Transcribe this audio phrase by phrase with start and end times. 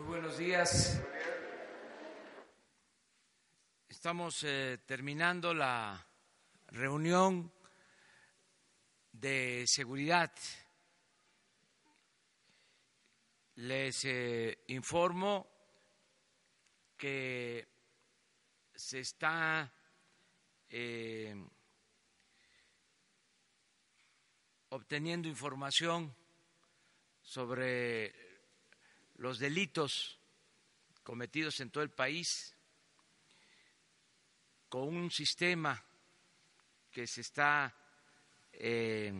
[0.00, 0.98] Muy buenos días.
[3.86, 6.06] Estamos eh, terminando la
[6.68, 7.52] reunión
[9.12, 10.32] de seguridad.
[13.56, 15.46] Les eh, informo
[16.96, 17.68] que
[18.74, 19.70] se está
[20.70, 21.34] eh,
[24.70, 26.16] obteniendo información
[27.20, 28.19] sobre
[29.20, 30.18] los delitos
[31.02, 32.56] cometidos en todo el país
[34.70, 35.84] con un sistema
[36.90, 37.76] que se está
[38.50, 39.12] eh,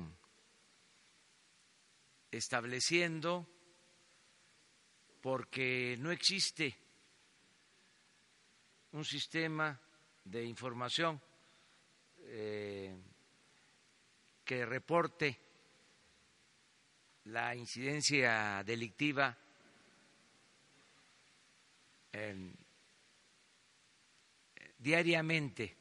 [2.31, 3.47] estableciendo
[5.21, 6.75] porque no existe
[8.93, 9.79] un sistema
[10.25, 11.21] de información
[12.21, 12.97] eh,
[14.47, 15.39] que reporte
[17.25, 19.37] la incidencia delictiva
[24.79, 25.77] diariamente.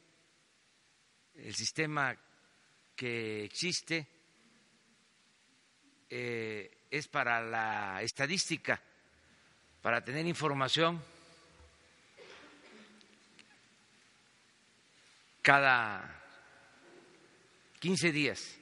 [1.34, 2.16] El sistema
[2.94, 4.06] que existe
[6.08, 8.80] eh, es para la estadística,
[9.80, 11.02] para tener información
[15.40, 16.22] cada
[17.78, 18.56] 15 días.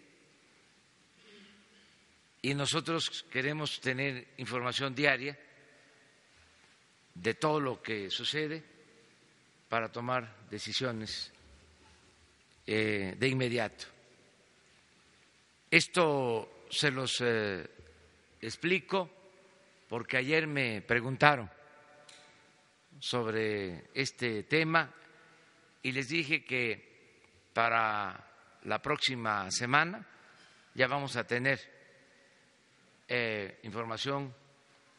[2.41, 5.37] Y nosotros queremos tener información diaria
[7.23, 8.63] de todo lo que sucede
[9.69, 11.33] para tomar decisiones
[12.67, 13.87] eh, de inmediato.
[15.71, 17.69] Esto se los eh,
[18.41, 19.11] explico
[19.89, 21.51] porque ayer me preguntaron
[23.01, 24.93] sobre este tema
[25.83, 27.21] y les dije que
[27.53, 28.25] para
[28.65, 30.07] la próxima semana
[30.75, 31.59] ya vamos a tener
[33.09, 34.35] eh, información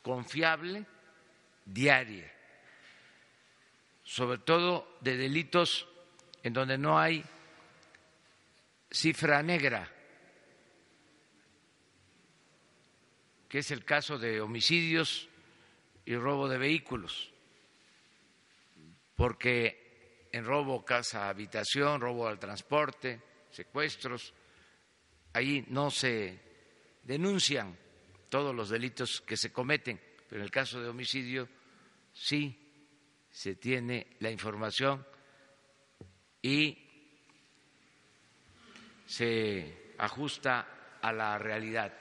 [0.02, 0.86] confiable
[1.74, 2.32] diaria,
[4.04, 5.88] sobre todo de delitos
[6.44, 7.24] en donde no hay
[8.90, 9.92] cifra negra,
[13.48, 15.28] que es el caso de homicidios
[16.06, 17.32] y robo de vehículos,
[19.16, 24.34] porque en robo casa habitación, robo al transporte, secuestros,
[25.34, 26.40] ahí no se
[27.04, 27.78] denuncian
[28.30, 31.50] todos los delitos que se cometen, pero en el caso de homicidio
[32.20, 32.54] sí
[33.32, 35.06] se tiene la información
[36.42, 36.78] y
[39.06, 41.94] se ajusta a la realidad.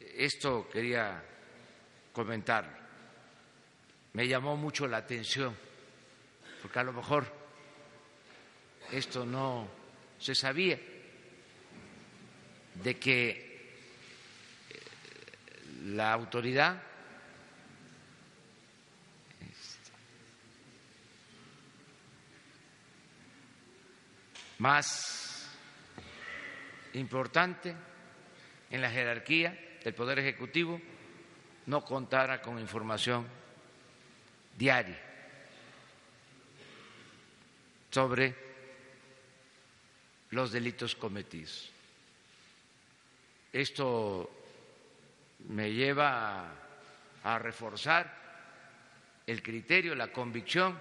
[0.00, 1.24] Esto quería
[2.12, 2.78] comentar.
[4.12, 5.56] Me llamó mucho la atención,
[6.60, 7.32] porque a lo mejor
[8.92, 9.68] esto no
[10.18, 10.78] se sabía,
[12.74, 13.48] de que
[15.84, 16.87] la autoridad
[24.58, 25.48] más
[26.94, 27.74] importante
[28.70, 30.80] en la jerarquía del Poder Ejecutivo
[31.66, 33.26] no contara con información
[34.56, 34.98] diaria
[37.90, 38.34] sobre
[40.30, 41.70] los delitos cometidos.
[43.52, 44.30] Esto
[45.48, 46.52] me lleva
[47.24, 48.14] a, reforzar
[49.26, 50.78] el criterio, la convicción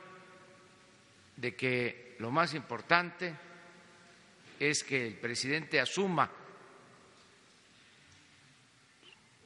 [1.35, 3.35] de que lo más importante
[4.59, 6.31] es que el presidente asuma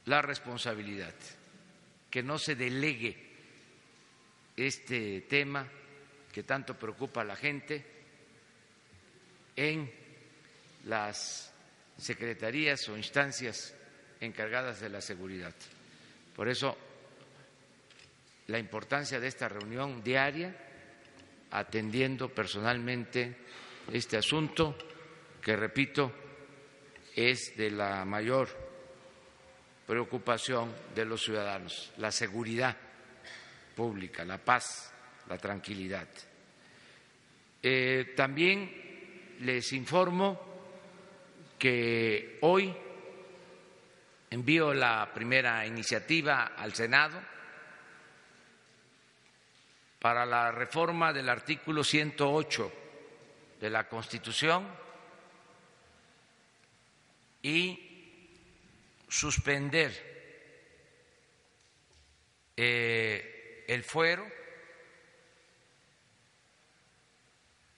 [0.06, 1.14] la responsabilidad,
[2.10, 3.16] que no se delegue
[4.56, 5.66] este tema
[6.32, 7.84] que tanto preocupa a la gente
[9.54, 9.90] en
[10.86, 11.52] las
[11.98, 13.74] secretarías o instancias
[14.20, 15.54] encargadas de la seguridad.
[16.34, 16.76] Por eso,
[18.48, 20.56] la importancia de esta reunión diaria,
[21.50, 23.36] atendiendo personalmente
[23.92, 24.76] este asunto
[25.42, 26.12] que repito
[27.14, 28.48] es de la mayor
[29.86, 32.76] preocupación de los ciudadanos, la seguridad
[33.74, 34.92] pública, la paz,
[35.28, 36.08] la tranquilidad.
[37.62, 40.40] Eh, también les informo
[41.58, 42.74] que hoy
[44.30, 47.20] envío la primera iniciativa al Senado
[49.98, 52.72] para la reforma del artículo 108
[53.60, 54.81] de la Constitución
[57.42, 58.28] y
[59.08, 60.10] suspender
[62.56, 64.26] eh, el fuero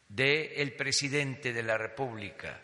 [0.08, 2.60] del presidente de la República,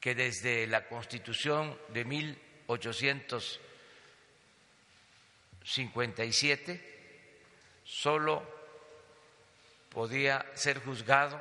[0.00, 3.68] que desde la Constitución de 1888
[5.68, 6.80] 57
[7.84, 8.42] solo
[9.90, 11.38] podía ser juzgado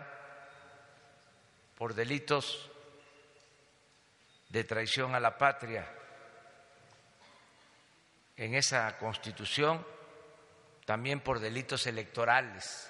[1.77, 2.69] por delitos
[4.49, 5.87] de traición a la patria.
[8.35, 9.85] En esa constitución
[10.85, 12.89] también por delitos electorales.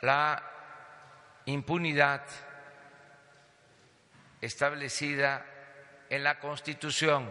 [0.02, 0.44] la
[1.46, 2.24] impunidad
[4.42, 5.46] establecida
[6.10, 7.30] en la Constitución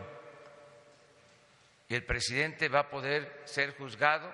[1.89, 4.33] y el presidente va a poder ser juzgado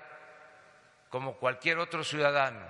[1.09, 2.65] como cualquier otro ciudadano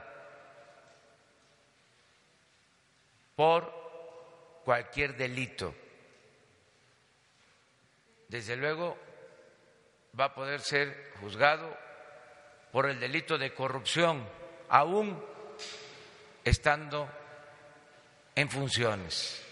[3.36, 5.76] por cualquier delito.
[8.30, 8.98] Desde luego
[10.18, 11.78] va a poder ser juzgado
[12.72, 14.28] por el delito de corrupción,
[14.70, 15.24] aún
[16.50, 17.10] estando
[18.34, 19.44] en funciones.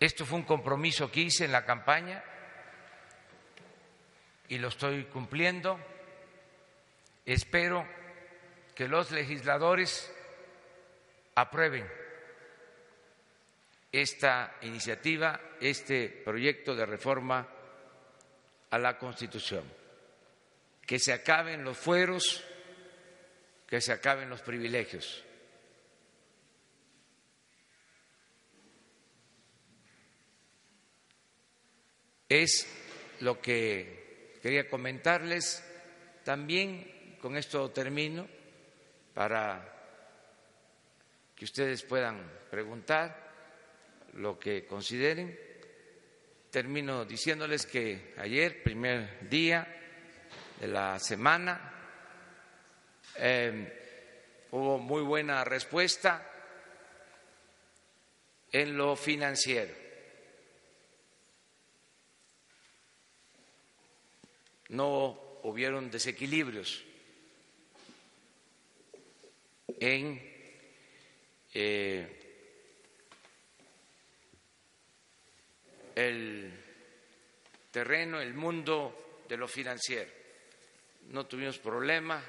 [0.00, 2.22] Esto fue un compromiso que hice en la campaña
[4.48, 5.78] y lo estoy cumpliendo.
[7.26, 7.86] Espero
[8.74, 10.10] que los legisladores
[11.34, 11.86] aprueben
[13.92, 17.46] esta iniciativa, este proyecto de reforma
[18.70, 19.64] a la Constitución,
[20.86, 22.44] que se acaben los fueros,
[23.68, 25.24] que se acaben los privilegios
[32.28, 32.68] Es
[33.20, 35.64] lo que quería comentarles.
[36.24, 38.28] También con esto termino
[39.14, 39.76] para
[41.34, 43.32] que ustedes puedan preguntar
[44.12, 45.38] lo que consideren.
[46.50, 49.66] Termino diciéndoles que ayer, primer día
[50.60, 51.77] de la semana,
[53.18, 56.24] eh, hubo muy buena respuesta
[58.50, 59.88] en lo financiero
[64.68, 66.84] no hubieron desequilibrios
[69.80, 70.20] en
[71.54, 72.20] eh,
[75.94, 76.52] el
[77.70, 80.10] terreno, el mundo de lo financiero.
[81.08, 82.22] No tuvimos problema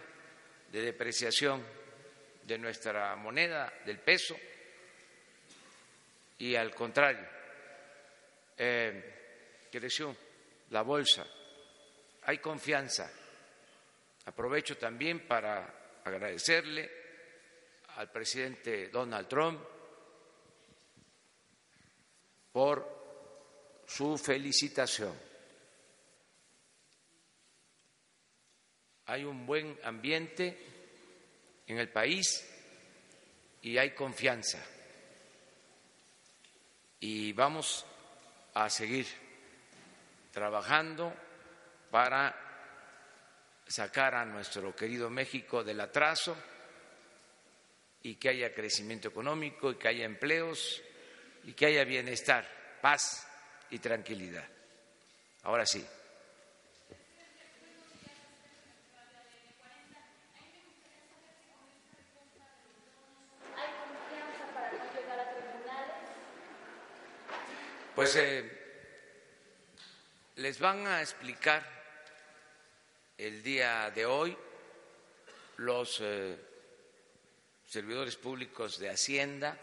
[0.71, 1.65] de depreciación
[2.43, 4.37] de nuestra moneda, del peso,
[6.37, 7.25] y al contrario,
[8.57, 10.15] eh, creció
[10.69, 11.25] la bolsa
[12.29, 13.11] hay confianza.
[14.25, 16.87] Aprovecho también para agradecerle
[17.95, 19.59] al presidente Donald Trump
[22.51, 25.28] por su felicitación.
[29.09, 30.55] Hay un buen ambiente
[31.65, 32.47] en el país
[33.63, 34.63] y hay confianza.
[36.99, 37.87] Y vamos
[38.53, 39.07] a seguir
[40.31, 41.11] trabajando
[41.89, 42.35] para
[43.65, 46.37] sacar a nuestro querido México del atraso
[48.03, 50.83] y que haya crecimiento económico y que haya empleos
[51.45, 52.47] y que haya bienestar,
[52.79, 53.27] paz
[53.71, 54.47] y tranquilidad.
[55.41, 55.83] Ahora sí.
[67.99, 68.49] Pues eh,
[70.37, 71.61] les van a explicar
[73.17, 74.37] el día de hoy
[75.57, 76.37] los eh,
[77.67, 79.59] servidores públicos de Hacienda.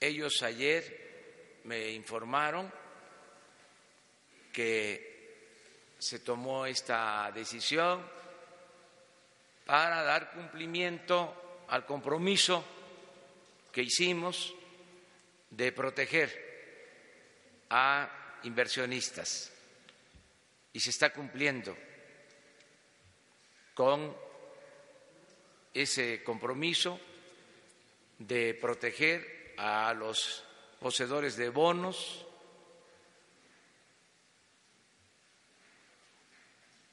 [0.00, 2.72] Ellos ayer me informaron
[4.50, 8.02] que se tomó esta decisión
[9.66, 12.64] para dar cumplimiento al compromiso
[13.70, 14.54] que hicimos
[15.50, 16.48] de proteger
[17.70, 19.52] a inversionistas
[20.72, 21.76] y se está cumpliendo
[23.74, 24.16] con
[25.72, 27.00] ese compromiso
[28.18, 30.44] de proteger a los
[30.80, 32.26] poseedores de bonos,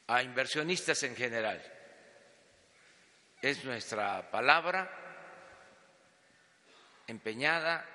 [0.07, 1.61] a inversionistas en general.
[3.41, 4.89] Es nuestra palabra
[7.07, 7.94] empeñada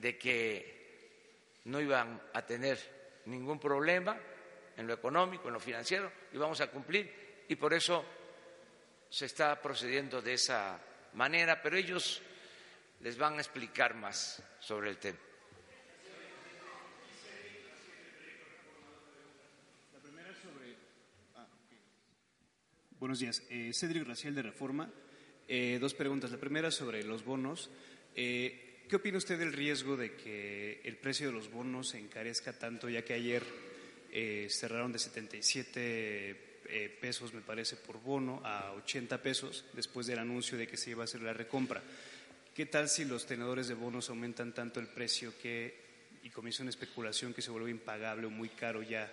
[0.00, 2.78] de que no iban a tener
[3.26, 4.18] ningún problema
[4.76, 7.44] en lo económico, en lo financiero, y vamos a cumplir.
[7.48, 8.04] Y por eso
[9.08, 10.80] se está procediendo de esa
[11.14, 12.22] manera, pero ellos
[13.00, 15.18] les van a explicar más sobre el tema.
[22.98, 23.42] Buenos días.
[23.50, 24.90] Eh, Cédric Raciel de Reforma.
[25.46, 26.30] Eh, dos preguntas.
[26.30, 27.70] La primera sobre los bonos.
[28.14, 32.52] Eh, ¿Qué opina usted del riesgo de que el precio de los bonos se encarezca
[32.52, 33.42] tanto, ya que ayer
[34.12, 35.70] eh, cerraron de 77
[36.68, 40.90] eh, pesos, me parece, por bono a 80 pesos después del anuncio de que se
[40.90, 41.82] iba a hacer la recompra?
[42.54, 45.74] ¿Qué tal si los tenedores de bonos aumentan tanto el precio que
[46.22, 49.12] y comienza una especulación que se vuelve impagable o muy caro ya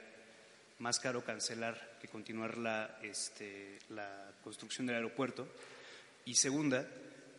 [0.80, 5.48] más caro cancelar que continuar la, este, la construcción del aeropuerto.
[6.26, 6.88] Y segunda,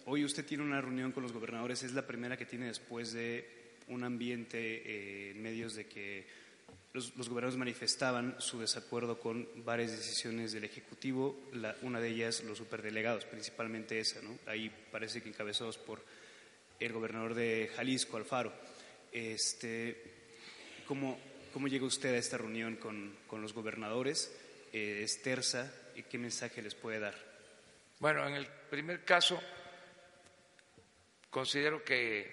[0.07, 3.49] hoy usted tiene una reunión con los gobernadores, es la primera que tiene después de
[3.89, 6.27] un ambiente eh, en medios de que
[6.93, 12.43] los, los, gobernadores manifestaban su desacuerdo con varias decisiones del Ejecutivo, la, una de ellas
[12.45, 14.39] los superdelegados, principalmente esa, ¿no?
[14.47, 16.03] ahí parece que encabezados por
[16.79, 18.53] el gobernador de Jalisco, Alfaro.
[19.13, 20.03] Este,
[20.87, 21.19] ¿cómo,
[21.53, 24.33] ¿Cómo llega usted a esta reunión con, con los gobernadores?
[24.73, 25.73] Eh, ¿Es tersa?
[25.95, 27.15] ¿Y qué mensaje les puede dar?
[28.01, 29.41] Bueno, en el primer caso,
[31.35, 32.31] considero que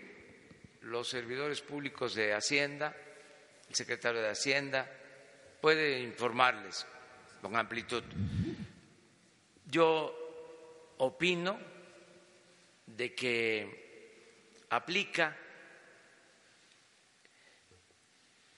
[0.81, 2.95] los servidores públicos de Hacienda,
[3.67, 4.87] el secretario de Hacienda,
[5.59, 6.85] puede informarles
[7.41, 8.03] con amplitud.
[9.65, 11.59] Yo opino
[12.85, 15.35] de que aplica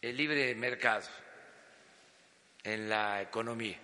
[0.01, 1.07] el libre mercado
[2.65, 3.79] en la economía,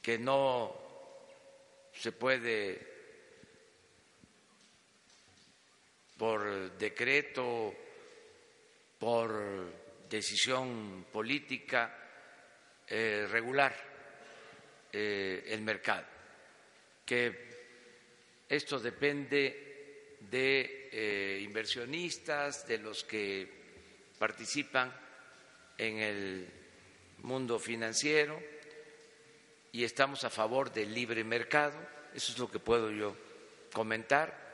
[0.00, 0.74] que no
[1.92, 2.95] se puede
[6.16, 7.74] por decreto,
[8.98, 9.72] por
[10.08, 11.94] decisión política,
[12.88, 13.74] eh, regular
[14.92, 16.06] eh, el mercado,
[17.04, 17.46] que
[18.48, 23.48] esto depende de eh, inversionistas, de los que
[24.18, 24.92] participan
[25.76, 26.48] en el
[27.18, 28.40] mundo financiero
[29.72, 31.76] y estamos a favor del libre mercado.
[32.14, 33.16] Eso es lo que puedo yo
[33.72, 34.45] comentar.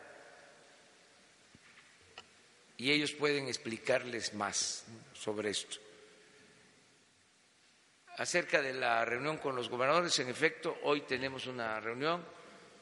[2.78, 5.78] Y ellos pueden explicarles más sobre esto.
[8.18, 12.22] Acerca de la reunión con los gobernadores, en efecto, hoy tenemos una reunión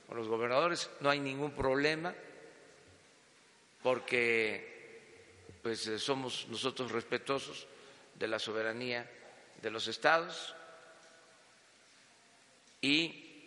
[0.09, 2.13] con los gobernadores, no hay ningún problema
[3.83, 4.71] porque
[5.63, 7.67] pues eh, somos nosotros respetuosos
[8.15, 9.09] de la soberanía
[9.63, 10.55] de los estados
[12.81, 13.45] y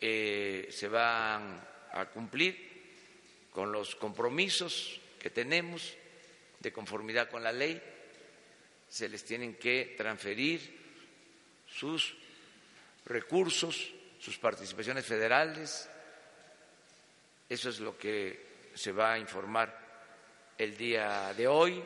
[0.00, 1.60] eh, se van
[1.92, 2.70] a cumplir
[3.52, 5.94] con los compromisos que tenemos
[6.58, 7.80] de conformidad con la ley,
[8.88, 10.78] se les tienen que transferir
[11.68, 12.16] sus
[13.04, 15.88] recursos, sus participaciones federales,
[17.48, 19.78] eso es lo que se va a informar
[20.56, 21.82] el día de hoy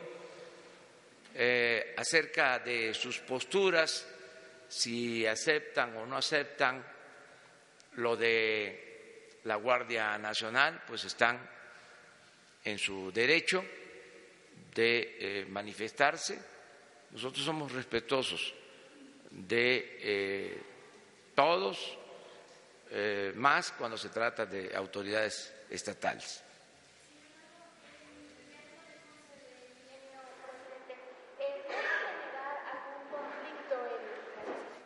[1.33, 4.07] eh, acerca de sus posturas,
[4.67, 6.83] si aceptan o no aceptan
[7.97, 11.54] lo de la Guardia Nacional, pues están
[12.65, 13.63] en su derecho
[14.73, 16.37] de eh, manifestarse.
[17.11, 18.53] Nosotros somos respetuosos
[19.29, 20.61] de eh,
[21.33, 21.97] todos,
[23.35, 26.44] más cuando se trata de autoridades estatales.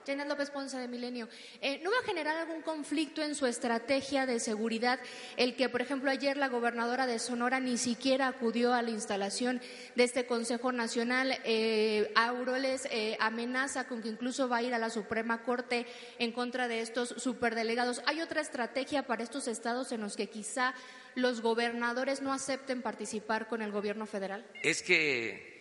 [0.09, 1.29] Janet López Ponce de Milenio.
[1.61, 4.99] Eh, ¿No va a generar algún conflicto en su estrategia de seguridad
[5.37, 9.61] el que, por ejemplo, ayer la gobernadora de Sonora ni siquiera acudió a la instalación
[9.95, 11.37] de este Consejo Nacional?
[11.43, 15.85] Eh, Aureoles eh, amenaza con que incluso va a ir a la Suprema Corte
[16.17, 18.01] en contra de estos superdelegados.
[18.07, 20.73] ¿Hay otra estrategia para estos estados en los que quizá
[21.13, 24.43] los gobernadores no acepten participar con el gobierno federal?
[24.63, 25.59] Es que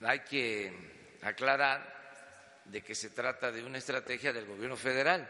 [0.00, 0.72] hay que
[1.20, 1.95] aclarar
[2.70, 5.28] de que se trata de una estrategia del gobierno federal.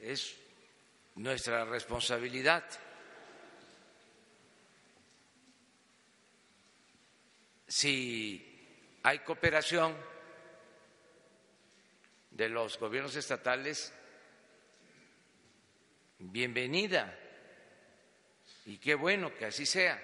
[0.00, 0.34] Es
[1.16, 2.64] nuestra responsabilidad.
[7.68, 9.96] Si hay cooperación
[12.30, 13.92] de los gobiernos estatales,
[16.18, 17.18] bienvenida
[18.66, 20.00] y qué bueno que así sea.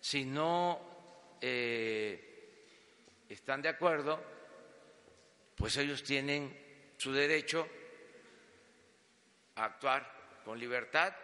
[0.00, 0.93] Si no
[1.46, 4.18] eh, están de acuerdo,
[5.54, 7.68] pues ellos tienen su derecho
[9.56, 11.14] a actuar con libertad,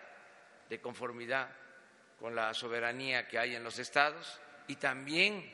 [0.69, 1.51] de conformidad
[2.19, 5.51] con la soberanía que hay en los estados y también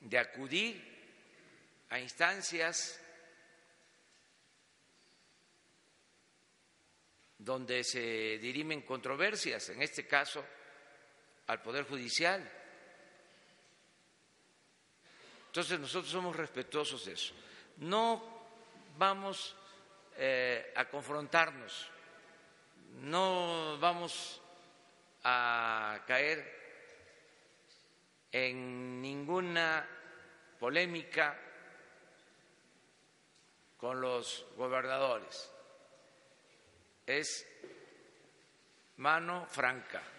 [0.00, 0.82] de acudir
[1.88, 3.00] a instancias
[7.38, 10.44] donde se dirimen controversias, en este caso
[11.46, 12.57] al Poder Judicial.
[15.58, 17.34] Entonces nosotros somos respetuosos de eso.
[17.78, 18.22] No
[18.96, 19.56] vamos
[20.16, 21.90] eh, a confrontarnos,
[23.00, 24.40] no vamos
[25.24, 26.46] a caer
[28.30, 29.84] en ninguna
[30.60, 31.36] polémica
[33.76, 35.50] con los gobernadores.
[37.04, 37.44] Es
[38.98, 40.17] mano franca.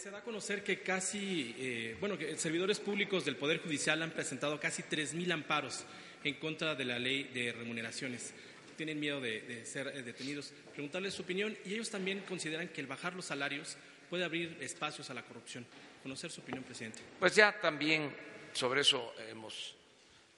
[0.00, 4.12] Se da a conocer que casi, eh, bueno, que servidores públicos del Poder Judicial han
[4.12, 5.84] presentado casi 3.000 amparos
[6.24, 8.32] en contra de la ley de remuneraciones
[8.78, 10.54] tienen miedo de, ser eh, detenidos.
[10.72, 13.76] Preguntarles su opinión y ellos también consideran que el bajar los salarios
[14.08, 15.66] puede abrir espacios a la corrupción.
[16.02, 17.00] Conocer su opinión, presidente.
[17.18, 18.10] Pues ya también
[18.54, 19.76] sobre eso hemos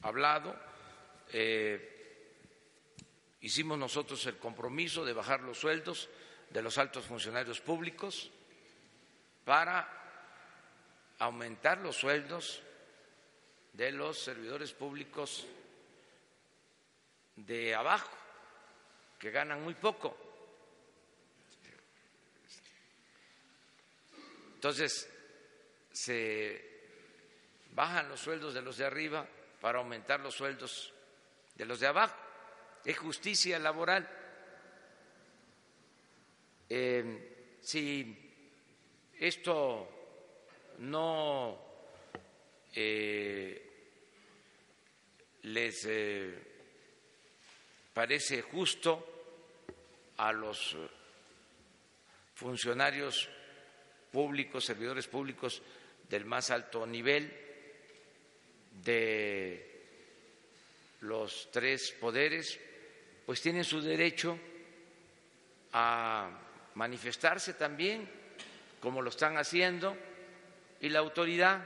[0.00, 0.56] hablado.
[1.32, 2.34] Eh,
[3.42, 6.08] hicimos nosotros el compromiso de bajar los sueldos
[6.50, 8.32] de los altos funcionarios públicos
[9.44, 9.88] para
[11.18, 12.62] aumentar los sueldos
[13.72, 15.46] de los servidores públicos
[17.36, 18.10] de abajo
[19.18, 20.16] que ganan muy poco.
[24.54, 25.08] Entonces,
[25.92, 26.72] se
[27.72, 29.26] bajan los sueldos de los de arriba
[29.60, 30.92] para aumentar los sueldos
[31.54, 32.16] de los de abajo.
[32.84, 34.08] Es justicia laboral.
[36.68, 38.21] Eh, si
[39.26, 39.88] esto
[40.78, 41.56] no
[42.74, 43.70] eh,
[45.42, 46.34] les eh,
[47.94, 49.08] parece justo,
[50.16, 50.76] a los
[52.34, 53.28] funcionarios
[54.10, 55.62] públicos, servidores públicos
[56.08, 57.32] del más alto nivel
[58.84, 59.82] de
[61.02, 62.58] los tres poderes,
[63.24, 64.38] pues tienen su derecho
[65.72, 66.30] a
[66.74, 68.21] manifestarse también,
[68.82, 69.96] como lo están haciendo,
[70.80, 71.64] y la autoridad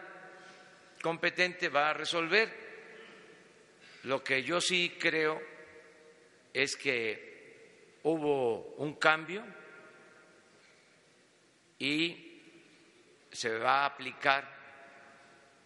[1.00, 2.66] competente va a resolver.
[4.04, 5.40] Lo que yo sí creo
[6.52, 9.44] es que hubo un cambio
[11.78, 12.42] y
[13.32, 14.46] se va a aplicar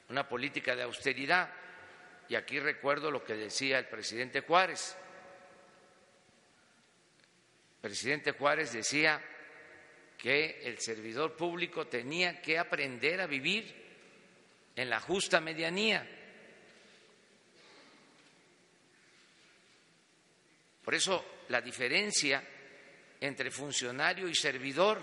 [0.08, 1.52] una política de austeridad.
[2.28, 4.96] Y aquí recuerdo lo que decía el presidente Juárez.
[7.74, 9.20] El presidente Juárez decía
[10.20, 13.74] que el servidor público tenía que aprender a vivir
[14.76, 16.06] en la justa medianía.
[20.84, 22.42] Por eso la diferencia
[23.20, 25.00] entre funcionario y servidor.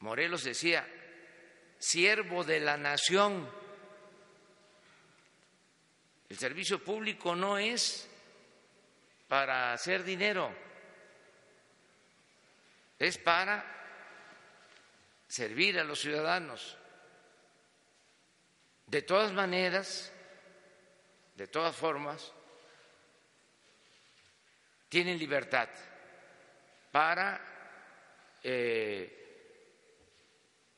[0.00, 0.86] Morelos decía,
[1.78, 3.48] siervo de la nación.
[6.30, 8.08] El servicio público no es
[9.28, 10.54] para hacer dinero,
[13.02, 13.64] es para
[15.26, 16.76] servir a los ciudadanos.
[18.86, 20.12] De todas maneras,
[21.34, 22.32] de todas formas,
[24.88, 25.68] tienen libertad
[26.92, 27.40] para
[28.42, 29.18] eh,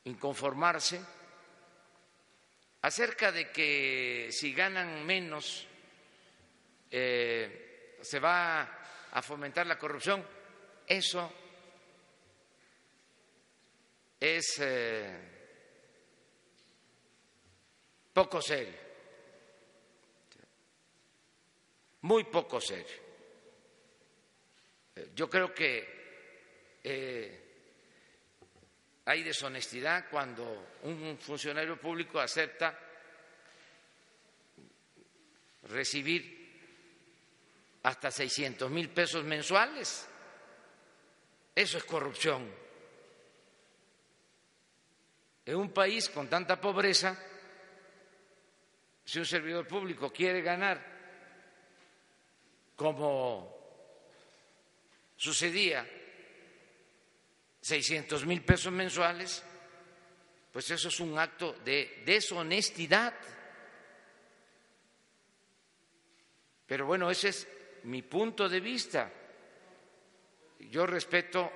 [0.05, 0.99] inconformarse
[2.81, 5.67] acerca de que si ganan menos
[6.89, 8.61] eh, se va
[9.11, 10.25] a fomentar la corrupción.
[10.87, 11.44] Eso
[14.19, 15.17] es eh,
[18.13, 18.73] poco serio,
[22.01, 23.05] muy poco serio.
[25.13, 27.45] Yo creo que eh,
[29.05, 32.79] hay deshonestidad cuando un funcionario público acepta
[35.69, 36.35] recibir
[37.83, 40.07] hasta 600 mil pesos mensuales.
[41.53, 42.64] Eso es corrupción.
[45.45, 47.15] En un país con tanta pobreza,
[49.05, 50.81] si un servidor público quiere ganar
[52.75, 53.55] como
[55.15, 55.87] sucedía
[57.61, 59.43] 600 mil pesos mensuales,
[60.51, 63.13] pues eso es un acto de deshonestidad.
[66.65, 67.47] Pero bueno, ese es
[67.83, 69.11] mi punto de vista.
[70.59, 71.51] Yo respeto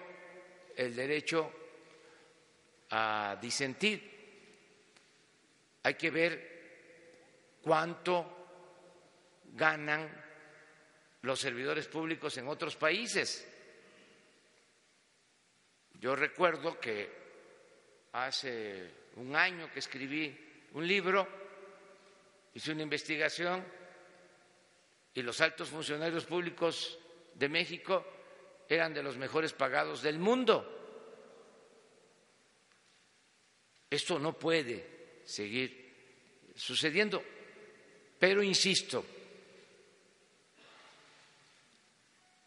[0.75, 1.58] el derecho
[2.91, 4.17] a disentir.
[5.83, 8.39] Hay que ver cuánto
[9.53, 10.09] ganan
[11.21, 13.45] los servidores públicos en otros países.
[15.93, 17.09] Yo recuerdo que
[18.13, 21.27] hace un año que escribí un libro,
[22.53, 23.65] hice una investigación
[25.13, 26.97] y los altos funcionarios públicos
[27.33, 28.05] de México
[28.67, 30.78] eran de los mejores pagados del mundo.
[33.89, 35.89] Esto no puede seguir
[36.55, 37.23] sucediendo,
[38.19, 39.05] pero insisto,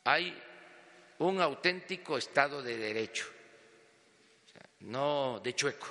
[0.05, 0.40] hay
[1.18, 3.26] un auténtico Estado de Derecho,
[4.81, 5.88] no de chueco.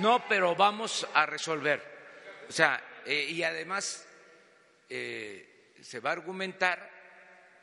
[0.00, 1.80] No, pero vamos a resolver.
[2.48, 4.04] O sea, eh, y además
[4.88, 6.90] eh, se va a argumentar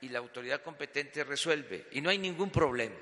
[0.02, 2.96] y la autoridad competente resuelve y no hay ningún problema.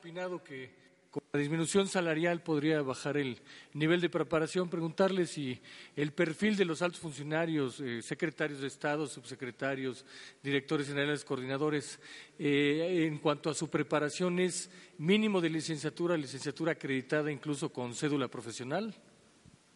[0.00, 0.70] Opinado que
[1.10, 3.38] con la disminución salarial podría bajar el
[3.74, 4.70] nivel de preparación.
[4.70, 5.60] Preguntarle si
[5.94, 10.06] el perfil de los altos funcionarios, eh, secretarios de Estado, subsecretarios,
[10.42, 12.00] directores generales, coordinadores,
[12.38, 18.28] eh, en cuanto a su preparación, ¿es mínimo de licenciatura, licenciatura acreditada incluso con cédula
[18.28, 18.94] profesional?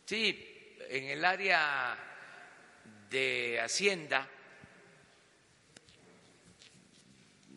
[0.07, 0.39] Sí,
[0.89, 1.99] en el área
[3.11, 4.27] de Hacienda,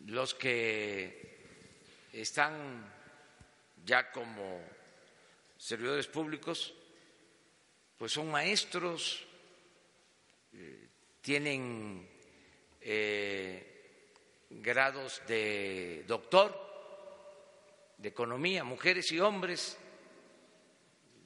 [0.04, 1.27] los que
[2.20, 2.84] están
[3.84, 4.60] ya como
[5.56, 6.74] servidores públicos,
[7.96, 9.26] pues son maestros,
[10.52, 10.88] eh,
[11.20, 12.08] tienen
[12.80, 14.04] eh,
[14.50, 16.66] grados de doctor,
[17.96, 19.76] de economía, mujeres y hombres,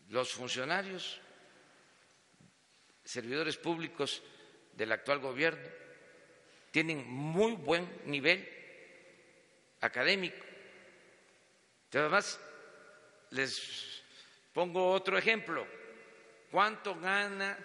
[0.09, 1.21] los funcionarios,
[3.05, 4.23] servidores públicos
[4.75, 5.69] del actual gobierno,
[6.71, 8.49] tienen muy buen nivel
[9.81, 10.52] académico.
[11.99, 12.41] Además,
[13.31, 14.03] les
[14.53, 15.67] pongo otro ejemplo.
[16.51, 17.59] ¿Cuánto gana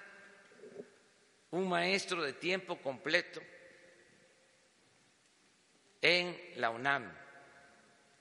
[1.52, 3.42] un maestro de tiempo completo
[6.02, 7.12] en la UNAM,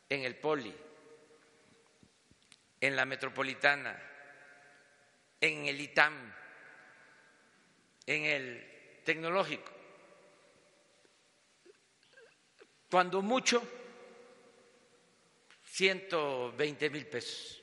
[0.08, 0.74] en el Poli,
[2.80, 4.00] en la Metropolitana,
[5.40, 6.34] en el ITAM,
[8.06, 9.72] en el Tecnológico?
[12.90, 13.85] Cuando mucho
[15.76, 17.62] 120 mil pesos.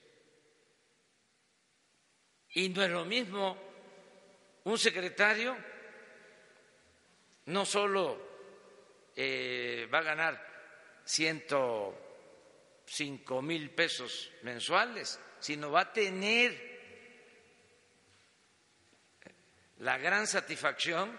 [2.51, 3.57] Y no es lo mismo
[4.65, 5.57] un secretario,
[7.47, 8.21] no solo
[9.15, 10.39] eh, va a ganar
[11.05, 16.71] 105 mil pesos mensuales, sino va a tener
[19.79, 21.17] la gran satisfacción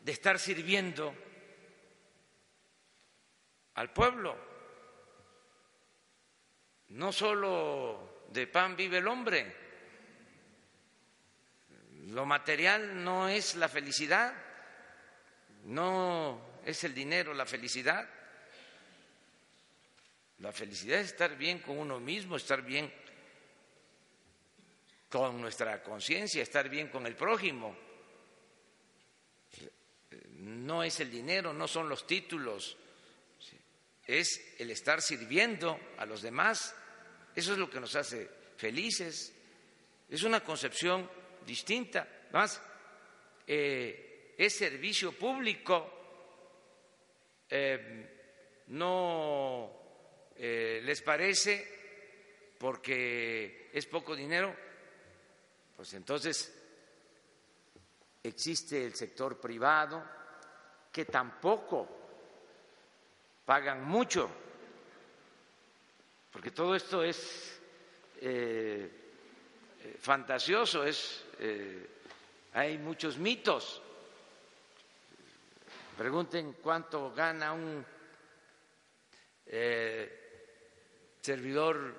[0.00, 1.14] de estar sirviendo
[3.74, 4.53] al pueblo
[6.94, 9.54] no solo de pan vive el hombre,
[12.06, 14.32] lo material no es la felicidad,
[15.64, 18.08] no es el dinero la felicidad.
[20.38, 22.92] La felicidad es estar bien con uno mismo, estar bien
[25.08, 27.76] con nuestra conciencia, estar bien con el prójimo.
[30.38, 32.76] No es el dinero, no son los títulos,
[34.06, 36.74] es el estar sirviendo a los demás
[37.34, 39.34] eso es lo que nos hace felices.
[40.08, 41.08] Es una concepción
[41.44, 42.06] distinta.
[42.32, 42.60] Más,
[43.46, 45.90] eh, es servicio público.
[47.48, 48.10] Eh,
[48.68, 49.70] no
[50.36, 54.54] eh, les parece porque es poco dinero,
[55.76, 56.52] pues entonces
[58.22, 60.02] existe el sector privado
[60.90, 61.88] que tampoco
[63.44, 64.43] pagan mucho
[66.34, 67.60] porque todo esto es
[68.20, 68.90] eh,
[69.84, 71.86] eh, fantasioso, es, eh,
[72.54, 73.80] hay muchos mitos.
[75.96, 77.86] Pregunten cuánto gana un
[81.20, 81.94] servidor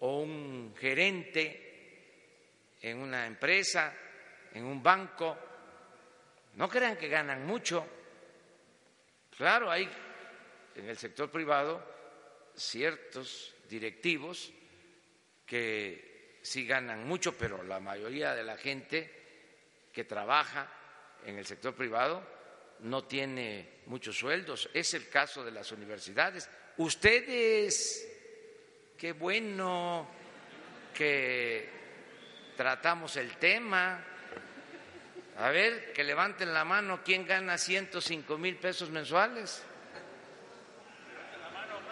[0.00, 3.94] o un gerente en una empresa,
[4.52, 5.38] en un banco.
[6.56, 7.86] No crean que ganan mucho.
[9.34, 9.88] Claro, hay
[10.74, 11.97] en el sector privado
[12.58, 14.52] ciertos directivos
[15.46, 19.10] que sí ganan mucho, pero la mayoría de la gente
[19.92, 20.70] que trabaja
[21.24, 22.22] en el sector privado
[22.80, 24.68] no tiene muchos sueldos.
[24.72, 26.48] Es el caso de las universidades.
[26.76, 28.06] Ustedes,
[28.96, 30.08] qué bueno
[30.94, 31.68] que
[32.56, 34.04] tratamos el tema.
[35.38, 39.62] A ver, que levanten la mano, ¿quién gana 105 mil pesos mensuales?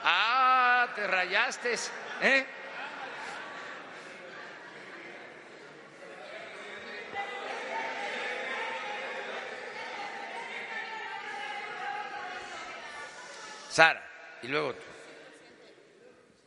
[0.08, 1.74] Ah, te rayaste,
[2.22, 2.46] ¿eh?
[13.68, 14.00] Sara,
[14.42, 14.82] y luego tú.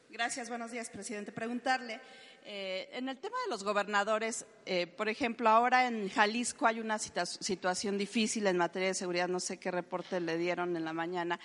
[0.09, 1.33] Gracias, buenos días, presidente.
[1.33, 1.99] Preguntarle,
[2.45, 6.97] eh, en el tema de los gobernadores, eh, por ejemplo, ahora en Jalisco hay una
[6.97, 11.41] situación difícil en materia de seguridad, no sé qué reporte le dieron en la mañana,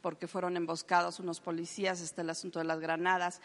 [0.00, 3.40] porque fueron emboscados unos policías, está el asunto de las granadas.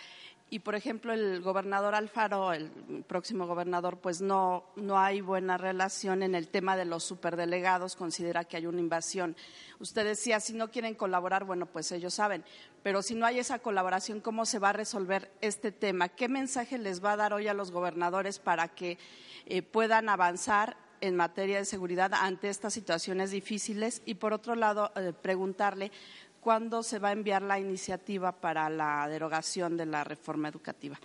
[0.54, 2.70] Y, por ejemplo, el gobernador Alfaro, el
[3.08, 8.44] próximo gobernador, pues no, no hay buena relación en el tema de los superdelegados, considera
[8.44, 9.38] que hay una invasión.
[9.80, 12.44] Usted decía, si no quieren colaborar, bueno, pues ellos saben,
[12.84, 16.10] pero si no hay esa colaboración, ¿cómo se va a resolver este tema?
[16.10, 18.98] ¿Qué mensaje les va a dar hoy a los gobernadores para que
[19.46, 24.02] eh, puedan avanzar en materia de seguridad ante estas situaciones difíciles?
[24.06, 25.94] Y, por otro lado, eh, preguntarle
[26.42, 31.00] cuándo se va a enviar la iniciativa para la derogación de la reforma educativa,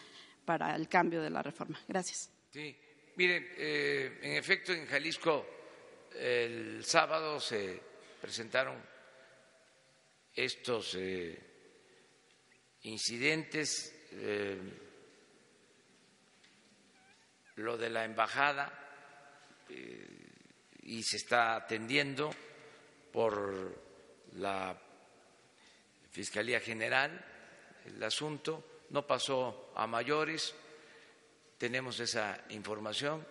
[0.45, 1.79] para el cambio de la reforma.
[1.87, 2.31] Gracias.
[2.51, 2.75] Sí,
[3.17, 5.47] miren, eh, en efecto, en Jalisco
[6.15, 7.81] el sábado se
[8.21, 8.83] presentaron
[10.35, 11.39] estos eh,
[12.83, 14.59] incidentes, eh,
[17.57, 18.83] lo de la embajada,
[20.83, 22.31] y se está atendiendo
[23.13, 23.83] por
[24.35, 24.86] la
[26.17, 27.13] Fiscalía General
[27.85, 30.55] el asunto, no pasó a mayores,
[31.59, 33.23] tenemos esa información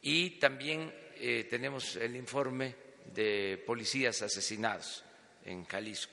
[0.00, 2.72] y también eh, tenemos el informe
[3.06, 5.02] de policías asesinados
[5.44, 6.12] en Jalisco.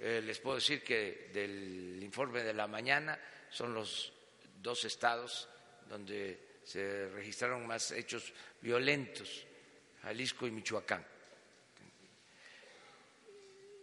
[0.00, 4.12] Eh, les puedo decir que del informe de la mañana son los
[4.60, 5.48] dos estados
[5.88, 9.46] donde se registraron más hechos violentos,
[10.02, 11.17] Jalisco y Michoacán.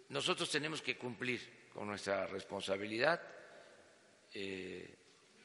[0.09, 3.21] Nosotros tenemos que cumplir con nuestra responsabilidad
[4.33, 4.95] eh,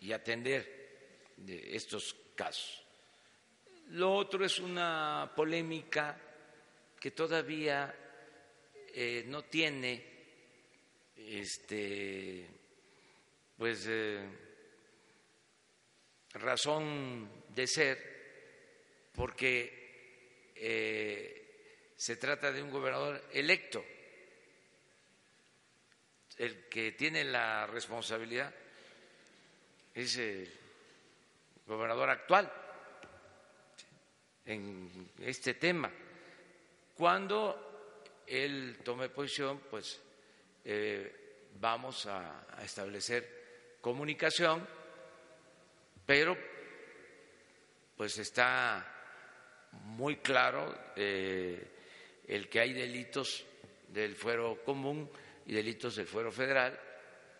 [0.01, 2.85] y atender estos casos.
[3.89, 6.17] Lo otro es una polémica
[7.01, 7.95] que todavía
[8.95, 10.05] eh, no tiene
[11.17, 12.47] este
[13.57, 14.21] pues eh,
[16.35, 19.79] razón de ser porque
[21.97, 23.85] se trata de un gobernador electo
[26.41, 28.51] el que tiene la responsabilidad
[29.95, 30.51] es el
[31.67, 32.51] gobernador actual
[34.47, 35.93] en este tema.
[36.97, 40.01] Cuando él tome posición, pues
[40.65, 44.67] eh, vamos a, establecer comunicación,
[46.07, 46.39] pero
[47.99, 48.87] pues está
[49.73, 51.69] muy claro eh,
[52.27, 53.45] el que hay delitos
[53.89, 55.11] del fuero común
[55.47, 56.79] y delitos del fuero federal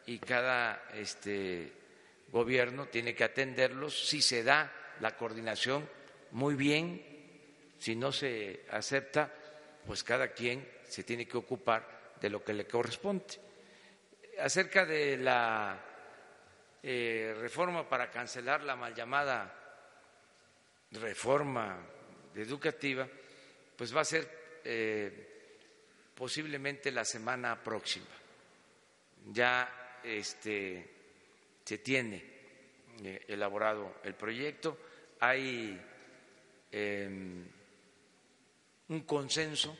[0.07, 1.73] y cada este,
[2.31, 4.09] gobierno tiene que atenderlos.
[4.09, 5.89] Si se da la coordinación,
[6.33, 7.07] muy bien.
[7.79, 9.33] Si no se acepta,
[9.87, 13.25] pues cada quien se tiene que ocupar de lo que le corresponde.
[14.39, 15.81] Acerca de la
[16.83, 19.57] eh, reforma para cancelar la mal llamada
[20.93, 21.79] reforma
[22.35, 23.09] educativa,
[23.77, 25.30] pues va a ser eh,
[26.21, 28.05] posiblemente la semana próxima.
[29.33, 30.87] Ya este,
[31.65, 32.23] se tiene
[33.03, 34.77] eh, elaborado el proyecto,
[35.19, 35.81] hay
[36.73, 37.49] em,
[38.89, 39.75] un consenso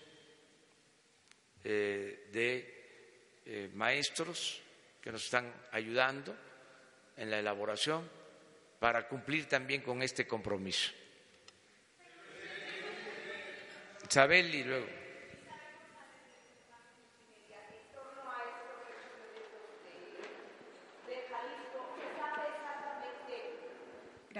[1.63, 4.63] eh, de eh, maestros
[5.03, 6.35] que nos están ayudando
[7.19, 8.09] en la elaboración
[8.79, 10.91] para cumplir también con este compromiso.
[14.09, 15.01] Isabel y luego.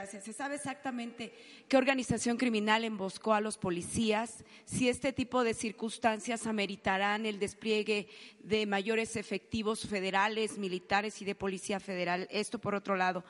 [0.07, 1.33] ¿Se sabe exactamente
[1.69, 4.45] qué organización criminal emboscó a los policías?
[4.65, 8.09] Si este tipo de circunstancias ameritarán el despliegue
[8.43, 12.29] de mayores efectivos federales, militares y de policía federal.
[12.31, 13.25] Esto por otro lado.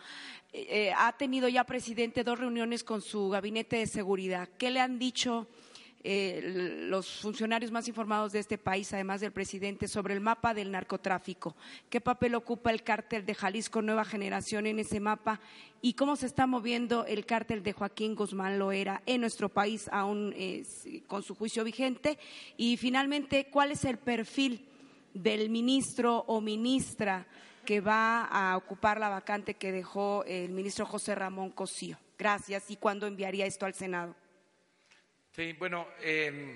[0.52, 4.48] Eh, eh, ha tenido ya, presidente, dos reuniones con su gabinete de seguridad.
[4.58, 5.48] ¿Qué le han dicho
[6.02, 10.70] eh, los funcionarios más informados de este país, además del presidente, sobre el mapa del
[10.70, 11.54] narcotráfico.
[11.90, 15.40] ¿Qué papel ocupa el cártel de Jalisco Nueva Generación en ese mapa
[15.82, 20.34] y cómo se está moviendo el cártel de Joaquín Guzmán Loera en nuestro país, aún
[21.06, 22.18] con su juicio vigente?
[22.56, 24.66] Y finalmente, ¿cuál es el perfil
[25.12, 27.26] del ministro o ministra
[27.66, 31.98] que va a ocupar la vacante que dejó el ministro José Ramón Cosío?
[32.18, 32.70] Gracias.
[32.70, 34.14] ¿Y cuándo enviaría esto al Senado?
[35.40, 36.54] Sí, bueno, em,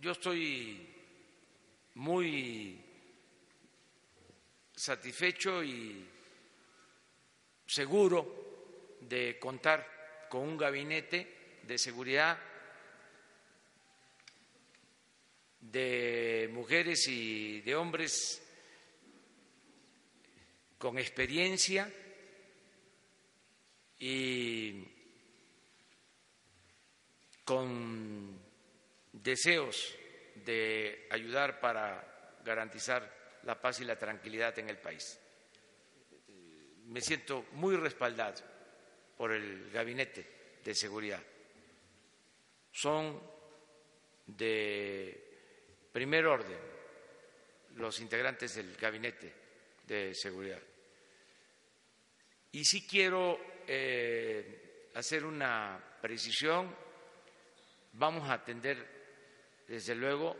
[0.00, 0.84] yo estoy
[1.94, 2.84] muy
[4.74, 6.04] satisfecho y
[7.64, 12.36] seguro de contar con un gabinete de seguridad
[15.60, 18.42] de mujeres y de hombres
[20.78, 21.88] con experiencia
[24.00, 24.95] y
[27.46, 28.38] con
[29.12, 29.94] deseos
[30.44, 35.18] de ayudar para garantizar la paz y la tranquilidad en el país.
[36.86, 38.42] Me siento muy respaldado
[39.16, 40.26] por el gabinete
[40.64, 41.22] de seguridad.
[42.72, 43.22] Son
[44.26, 46.58] de primer orden
[47.76, 49.32] los integrantes del gabinete
[49.86, 50.60] de seguridad.
[52.50, 56.85] Y sí quiero eh, hacer una precisión
[57.98, 58.76] Vamos a atender,
[59.66, 60.36] desde luego,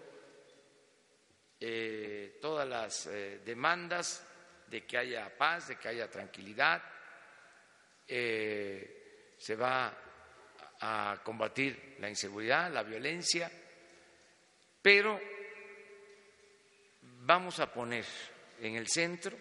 [1.58, 4.22] eh, todas las eh, demandas
[4.66, 6.82] de que haya paz, de que haya tranquilidad.
[8.06, 9.90] Eh, se va
[10.80, 13.50] a combatir la inseguridad, la violencia,
[14.82, 15.18] pero
[17.00, 18.04] vamos a poner
[18.60, 19.34] en el centro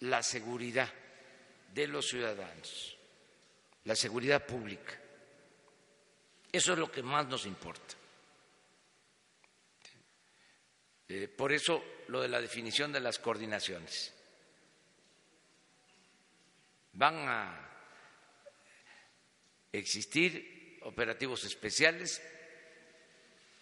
[0.00, 0.92] la seguridad
[1.72, 2.98] de los ciudadanos,
[3.84, 4.99] la seguridad pública.
[6.52, 7.94] Eso es lo que más nos importa.
[11.08, 14.12] Eh, por eso lo de la definición de las coordinaciones.
[16.92, 17.68] Van a
[19.72, 22.20] existir operativos especiales,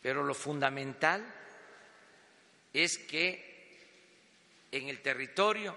[0.00, 1.34] pero lo fundamental
[2.72, 5.76] es que en el territorio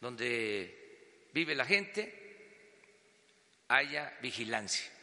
[0.00, 2.22] donde vive la gente
[3.68, 5.01] haya vigilancia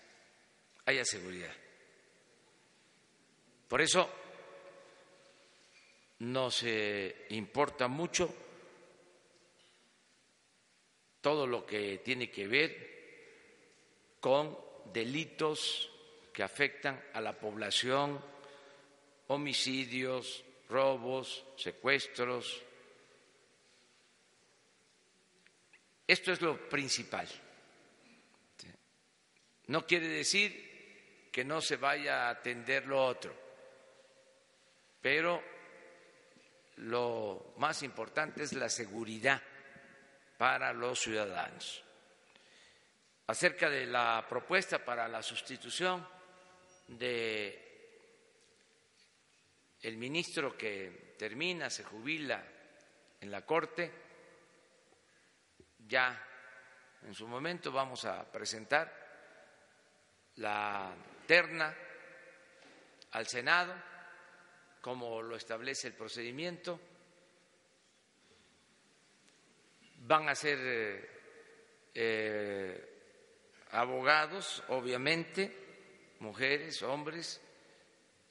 [0.89, 1.53] haya seguridad.
[3.67, 4.09] Por eso
[6.19, 6.63] nos
[7.29, 8.33] importa mucho
[11.21, 14.57] todo lo que tiene que ver con
[14.91, 15.91] delitos
[16.33, 18.19] que afectan a la población,
[19.27, 22.63] homicidios, robos, secuestros.
[26.07, 27.27] Esto es lo principal.
[29.67, 30.68] No quiere decir
[31.31, 33.33] que no se vaya a atender lo otro.
[35.01, 35.41] Pero
[36.77, 39.41] lo más importante es la seguridad
[40.37, 41.83] para los ciudadanos.
[43.27, 46.07] Acerca de la propuesta para la sustitución
[46.87, 47.65] de
[49.81, 52.43] el ministro que termina, se jubila
[53.21, 53.91] en la Corte,
[55.87, 56.25] ya
[57.03, 58.91] en su momento vamos a presentar
[60.35, 60.93] la
[63.11, 63.73] al Senado,
[64.81, 66.79] como lo establece el procedimiento.
[69.99, 71.09] Van a ser eh,
[71.93, 72.89] eh,
[73.71, 77.39] abogados, obviamente, mujeres, hombres,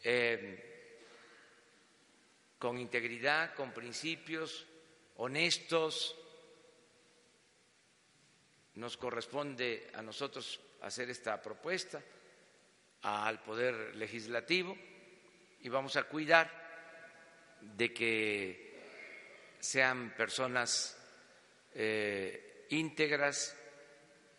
[0.03, 0.65] eh,
[2.59, 4.67] con integridad, con principios,
[5.19, 6.17] honestos.
[8.75, 12.03] Nos corresponde a nosotros hacer esta propuesta
[13.03, 14.77] al Poder Legislativo
[15.61, 16.51] y vamos a cuidar
[17.61, 18.69] de que
[19.61, 20.97] sean personas
[21.75, 23.57] eh, íntegras,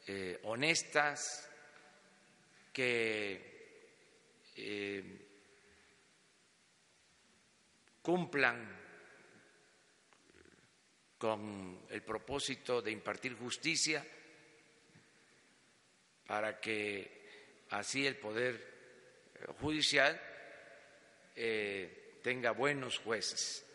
[0.07, 1.49] eh, honestas,
[2.71, 3.49] que
[4.55, 5.27] eh,
[8.01, 8.77] cumplan
[11.17, 14.05] con el propósito de impartir justicia
[16.25, 17.18] para que
[17.69, 18.55] así el Poder
[19.35, 20.19] eh, Judicial
[21.35, 23.65] eh, tenga buenos jueces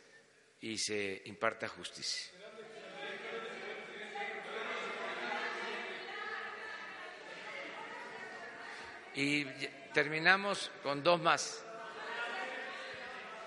[0.60, 2.32] y se imparta justicia.
[9.14, 9.44] Y
[9.92, 11.64] terminamos con dos más.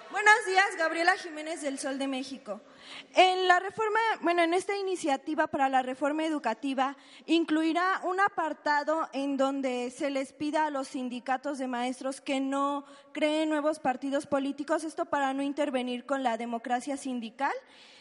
[0.10, 2.62] Buenos días, Gabriela Jiménez del Sol de México.
[3.16, 9.38] En la reforma, bueno, en esta iniciativa para la reforma educativa incluirá un apartado en
[9.38, 14.84] donde se les pida a los sindicatos de maestros que no creen nuevos partidos políticos,
[14.84, 17.54] esto para no intervenir con la democracia sindical.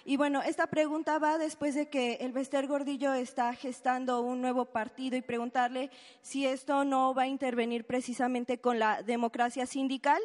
[0.05, 4.67] Y bueno, esta pregunta va después de que el Bester Gordillo está gestando un nuevo
[4.67, 5.91] partido y preguntarle
[6.23, 10.21] si esto no va a intervenir precisamente con la democracia sindical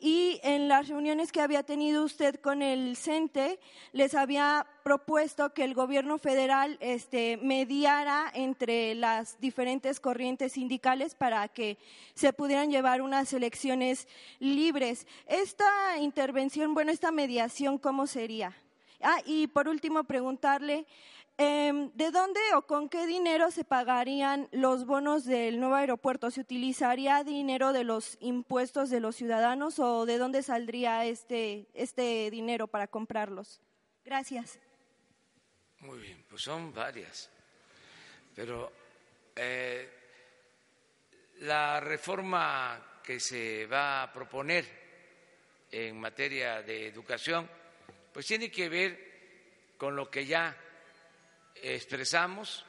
[0.00, 3.60] y en las reuniones que había tenido usted con el CENTE,
[3.92, 11.46] les había propuesto que el gobierno federal este, mediara entre las diferentes corrientes sindicales para
[11.48, 11.76] que
[12.14, 15.06] se pudieran llevar unas elecciones libres.
[15.26, 18.56] Esta intervención, bueno, esta mediación, ¿cómo sería?
[19.02, 20.86] Ah, y por último, preguntarle,
[21.38, 26.30] Em, ¿De dónde o con qué dinero se pagarían los bonos del nuevo aeropuerto?
[26.30, 32.30] ¿Se utilizaría dinero de los impuestos de los ciudadanos o de dónde saldría este, este
[32.30, 33.60] dinero para comprarlos?
[34.04, 34.58] Gracias.
[35.80, 37.30] Muy bien, pues son varias.
[38.34, 38.70] Pero
[39.34, 39.88] eh,
[41.40, 44.66] la reforma que se va a proponer
[45.70, 47.48] en materia de educación,
[48.12, 50.54] pues tiene que ver con lo que ya
[51.62, 52.64] expresamos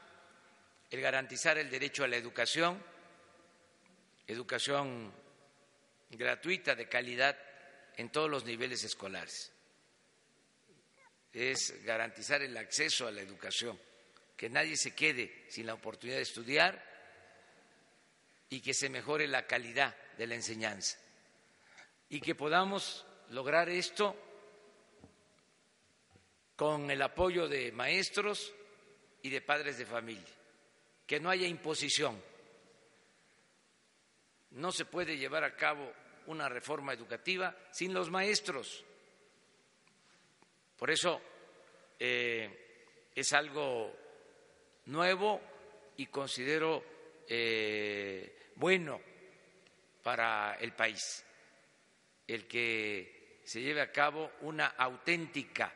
[0.89, 2.81] el garantizar el derecho a la educación,
[4.27, 5.13] educación
[6.09, 7.37] gratuita de calidad
[7.97, 9.51] en todos los niveles escolares.
[11.33, 13.79] Es garantizar el acceso a la educación,
[14.35, 16.91] que nadie se quede sin la oportunidad de estudiar
[18.49, 20.97] y que se mejore la calidad de la enseñanza.
[22.09, 24.15] Y que podamos lograr esto
[26.57, 28.53] con el apoyo de maestros,
[29.23, 30.33] y de padres de familia,
[31.05, 32.21] que no haya imposición.
[34.51, 35.91] No se puede llevar a cabo
[36.27, 38.83] una reforma educativa sin los maestros.
[40.77, 41.21] Por eso
[41.99, 43.93] eh, es algo
[44.85, 45.41] nuevo
[45.97, 46.83] y considero
[47.27, 48.99] eh, bueno
[50.01, 51.23] para el país
[52.27, 55.71] el que se lleve a cabo una auténtica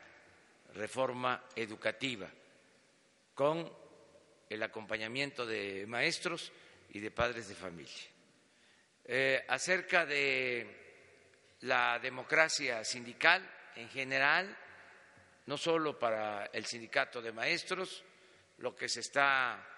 [0.74, 2.28] reforma educativa
[3.36, 3.70] con
[4.48, 6.50] el acompañamiento de maestros
[6.88, 8.02] y de padres de familia.
[9.04, 10.66] Eh, acerca de
[11.60, 14.56] la democracia sindical en general,
[15.44, 18.02] no solo para el sindicato de maestros,
[18.58, 19.68] lo que se está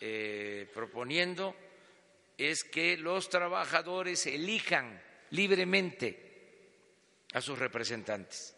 [0.00, 1.54] eh, proponiendo
[2.38, 4.98] es que los trabajadores elijan
[5.30, 6.24] libremente
[7.34, 8.56] a sus representantes.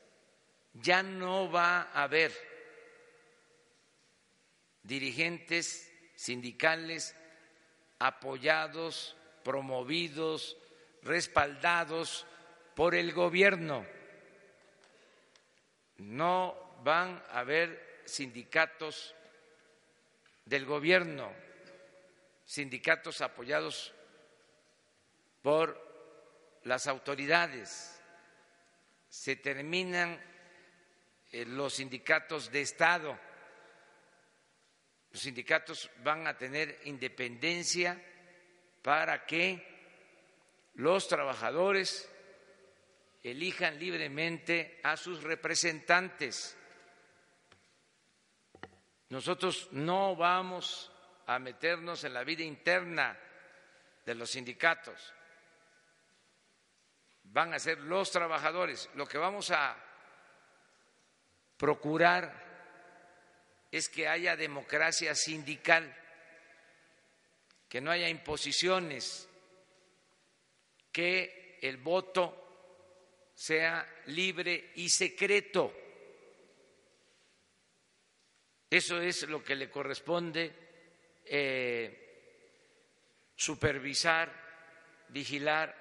[0.73, 2.56] Ya no va a haber
[4.87, 7.15] dirigentes sindicales
[7.99, 10.57] apoyados, promovidos,
[11.03, 12.27] respaldados
[12.75, 13.87] por el gobierno.
[15.99, 19.15] No van a haber sindicatos
[20.45, 21.33] del gobierno,
[22.45, 23.93] sindicatos apoyados
[25.43, 25.85] por
[26.65, 28.01] las autoridades.
[29.09, 30.21] Se terminan
[31.33, 33.26] eh, los sindicatos de Estado
[35.17, 37.99] los sindicatos van a tener independencia
[38.83, 39.67] para que
[40.75, 42.07] los trabajadores
[43.23, 46.55] elijan libremente a sus representantes.
[49.09, 50.93] Nosotros no vamos
[51.27, 53.19] a meternos en la vida interna
[54.05, 55.15] de los sindicatos.
[57.23, 58.91] Van a ser los trabajadores.
[58.97, 59.83] Lo que vamos a
[61.57, 62.46] procurar
[63.77, 65.95] es que haya democracia sindical,
[67.69, 69.29] que no haya imposiciones,
[70.91, 75.75] que el voto sea libre y secreto.
[78.71, 80.53] Eso es lo que le corresponde
[81.27, 82.07] eh,
[83.37, 84.33] supervisar,
[85.09, 85.75] vigilar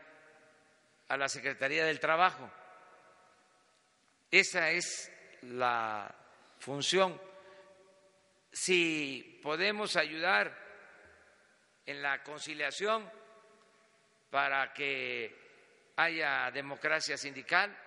[1.08, 2.52] a la Secretaría del Trabajo.
[4.30, 5.10] Esa es
[5.44, 6.14] la
[6.60, 7.20] función
[8.56, 10.58] si podemos ayudar
[11.86, 13.12] en la conciliación
[14.30, 17.78] para que haya democracia sindical,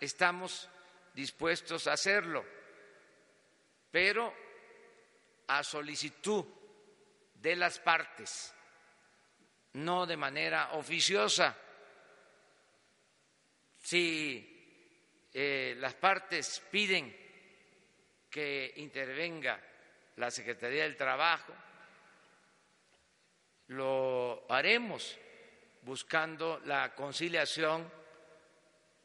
[0.00, 0.68] estamos
[1.14, 2.44] dispuestos a hacerlo,
[3.88, 4.34] pero
[5.46, 6.44] a solicitud
[7.32, 8.52] de las partes,
[9.74, 11.56] no de manera oficiosa.
[13.78, 17.16] Si eh, las partes piden
[18.28, 19.75] que intervenga
[20.16, 21.52] la Secretaría del Trabajo,
[23.68, 25.18] lo haremos
[25.82, 27.90] buscando la conciliación,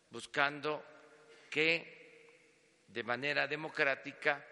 [0.10, 0.84] buscando
[1.50, 4.46] que de manera democrática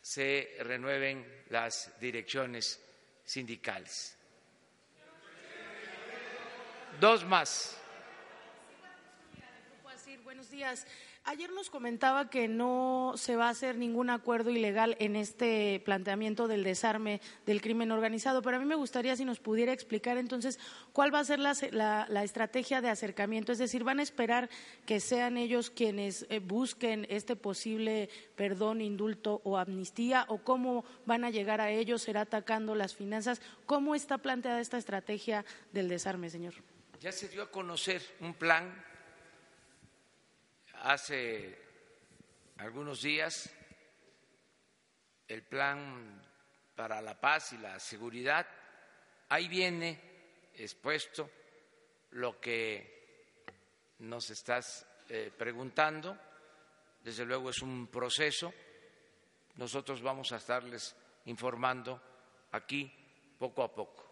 [0.00, 2.80] se renueven las direcciones
[3.24, 4.16] sindicales.
[7.00, 7.80] Dos más.
[10.24, 10.86] Buenos días.
[11.26, 16.48] Ayer nos comentaba que no se va a hacer ningún acuerdo ilegal en este planteamiento
[16.48, 20.58] del desarme del crimen organizado, pero a mí me gustaría si nos pudiera explicar entonces
[20.92, 24.50] cuál va a ser la, estrategia de acercamiento, es decir, ¿van a esperar
[24.84, 31.24] que sean ellos quienes eh, busquen este posible perdón, indulto o amnistía o cómo van
[31.24, 32.02] a llegar a ellos?
[32.02, 33.40] ¿Será atacando las finanzas?
[33.64, 36.52] ¿Cómo está planteada esta estrategia del desarme, señor?
[37.00, 38.74] Ya se dio a conocer un plan
[40.84, 41.58] hace
[42.58, 43.50] algunos días
[45.26, 46.22] el plan
[46.76, 48.46] para la paz y la seguridad.
[49.30, 51.30] Ahí viene expuesto
[52.10, 53.24] lo que
[54.00, 56.18] nos estás eh, preguntando.
[57.02, 58.52] Desde luego es un proceso.
[59.56, 62.00] Nosotros vamos a estarles informando
[62.52, 62.92] aquí
[63.38, 64.04] poco a poco.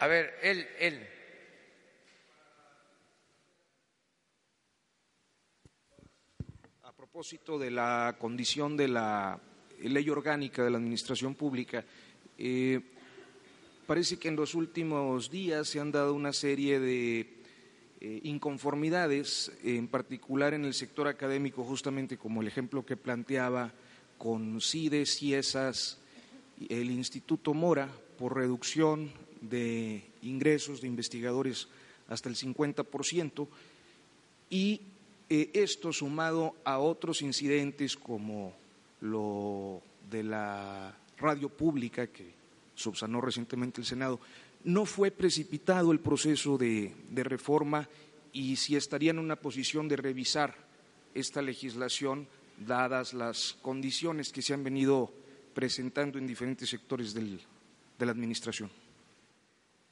[0.00, 1.17] A ver, él, él.
[7.18, 9.40] Propósito de la condición de la
[9.82, 11.84] ley orgánica de la Administración Pública,
[12.38, 12.80] eh,
[13.88, 17.28] parece que en los últimos días se han dado una serie de
[18.00, 23.72] eh, inconformidades, en particular en el sector académico, justamente como el ejemplo que planteaba
[24.16, 25.98] con CIDES, CIESAS,
[26.68, 29.10] el Instituto Mora, por reducción
[29.40, 31.66] de ingresos de investigadores
[32.06, 33.48] hasta el 50%,
[34.50, 34.82] y
[35.30, 38.54] eh, esto sumado a otros incidentes como
[39.00, 42.32] lo de la radio pública que
[42.74, 44.20] subsanó recientemente el Senado,
[44.64, 47.88] no fue precipitado el proceso de, reforma
[48.32, 50.54] y si estaría en una posición de revisar
[51.14, 55.12] esta legislación dadas las condiciones que se han venido
[55.54, 57.40] presentando en diferentes sectores del,
[57.98, 58.70] de la Administración.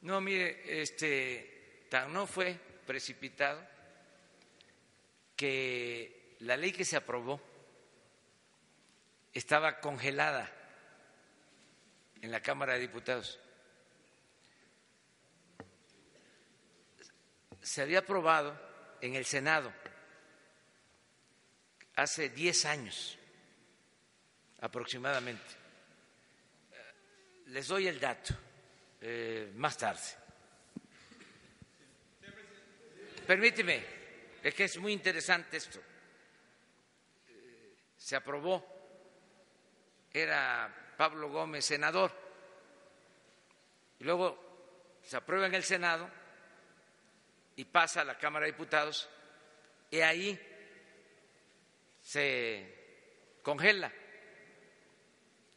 [0.02, 3.60] No, mire, este, no fue precipitado
[5.36, 7.40] que la ley que se aprobó
[9.32, 10.50] estaba congelada
[12.22, 13.38] en la Cámara de Diputados.
[17.60, 18.58] Se había aprobado
[19.00, 19.72] en el Senado
[21.96, 23.18] hace 10 años
[24.60, 25.54] aproximadamente.
[27.46, 28.34] Les doy el dato
[29.00, 30.00] eh, más tarde.
[33.26, 33.95] Permíteme.
[34.46, 35.80] Es que es muy interesante esto.
[37.96, 38.64] Se aprobó,
[40.12, 42.12] era Pablo Gómez senador,
[43.98, 46.08] y luego se aprueba en el Senado
[47.56, 49.08] y pasa a la Cámara de Diputados,
[49.90, 50.40] y ahí
[52.00, 53.92] se congela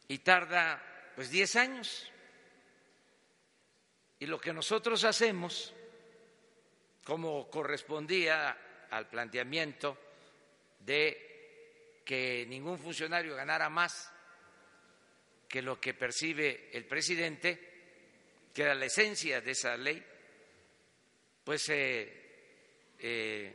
[0.08, 0.82] y tarda
[1.14, 2.10] pues 10 años.
[4.18, 5.72] Y lo que nosotros hacemos,
[7.04, 9.98] como correspondía al planteamiento
[10.80, 14.10] de que ningún funcionario ganara más
[15.48, 20.04] que lo que percibe el presidente, que era la esencia de esa ley,
[21.44, 22.20] pues se
[22.98, 23.54] eh,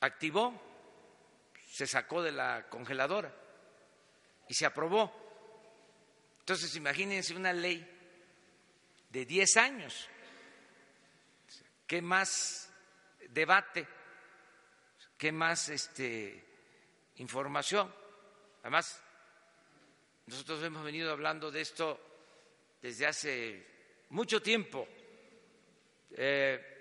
[0.00, 0.60] activó,
[1.70, 3.34] se sacó de la congeladora
[4.48, 5.12] y se aprobó.
[6.40, 7.86] Entonces, imagínense una ley
[9.10, 10.08] de 10 años.
[11.86, 12.67] ¿Qué más
[13.38, 13.86] debate,
[15.16, 16.44] qué más este,
[17.16, 17.94] información.
[18.62, 19.00] Además,
[20.26, 22.00] nosotros hemos venido hablando de esto
[22.82, 23.66] desde hace
[24.10, 24.88] mucho tiempo.
[26.10, 26.74] Eh,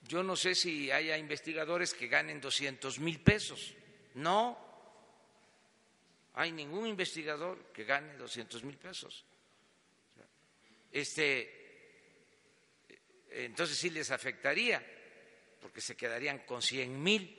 [0.00, 3.74] yo no sé si haya investigadores que ganen 200 mil pesos.
[4.14, 4.56] No,
[6.32, 9.26] hay ningún investigador que gane 200 mil pesos.
[10.90, 11.58] Este,
[13.28, 14.97] entonces sí les afectaría
[15.60, 17.36] porque se quedarían con cien mil,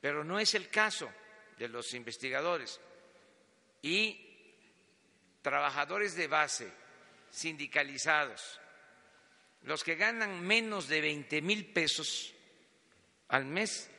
[0.00, 1.10] pero no es el caso
[1.58, 2.80] de los investigadores.
[3.82, 4.26] Y
[5.42, 6.70] trabajadores de base,
[7.30, 8.60] sindicalizados,
[9.62, 12.34] los que ganan menos de 20 mil pesos
[13.28, 13.90] al mes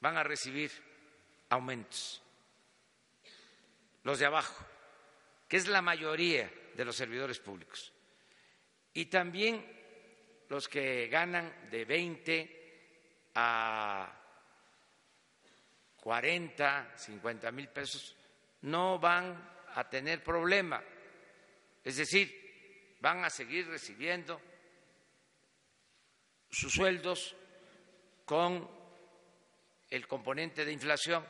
[0.00, 0.70] van a recibir
[1.50, 2.22] aumentos.
[4.02, 4.64] Los de abajo,
[5.46, 7.92] que es la mayoría de los servidores públicos.
[8.94, 9.79] Y también
[10.50, 14.12] los que ganan de 20 a
[15.96, 18.16] 40, 50 mil pesos
[18.62, 19.38] no van
[19.74, 20.82] a tener problema.
[21.84, 24.40] Es decir, van a seguir recibiendo
[26.50, 27.36] sus sueldos
[28.24, 28.68] con
[29.88, 31.24] el componente de inflación.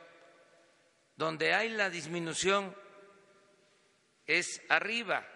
[1.15, 2.75] Donde hay la disminución
[4.25, 5.27] es arriba.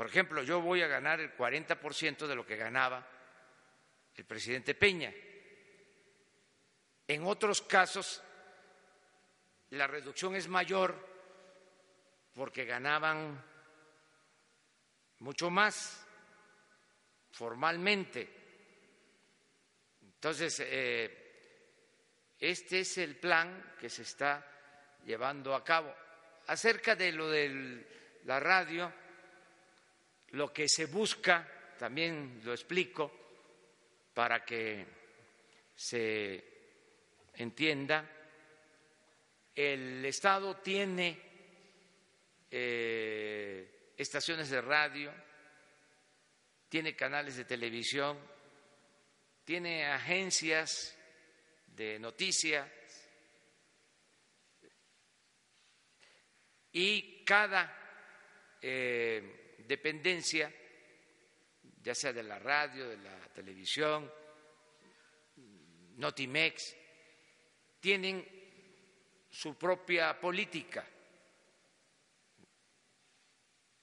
[0.00, 3.06] Por ejemplo, yo voy a ganar el 40% de lo que ganaba
[4.14, 5.12] el presidente Peña.
[7.06, 8.22] En otros casos,
[9.68, 10.96] la reducción es mayor
[12.32, 13.44] porque ganaban
[15.18, 16.02] mucho más
[17.32, 18.26] formalmente.
[20.00, 24.50] Entonces, eh, este es el plan que se está
[25.04, 25.94] llevando a cabo.
[26.46, 27.86] Acerca de lo de
[28.24, 28.90] la radio,
[30.32, 31.46] lo que se busca,
[31.78, 33.10] también lo explico
[34.14, 34.86] para que
[35.74, 36.44] se
[37.34, 38.04] entienda,
[39.54, 41.18] el Estado tiene
[42.50, 45.12] eh, estaciones de radio,
[46.68, 48.18] tiene canales de televisión,
[49.44, 50.96] tiene agencias
[51.66, 52.68] de noticias
[56.72, 57.76] y cada
[58.62, 59.39] eh,
[59.70, 60.52] dependencia,
[61.80, 64.12] ya sea de la radio, de la televisión,
[65.96, 66.76] Notimex,
[67.78, 68.26] tienen
[69.30, 70.84] su propia política.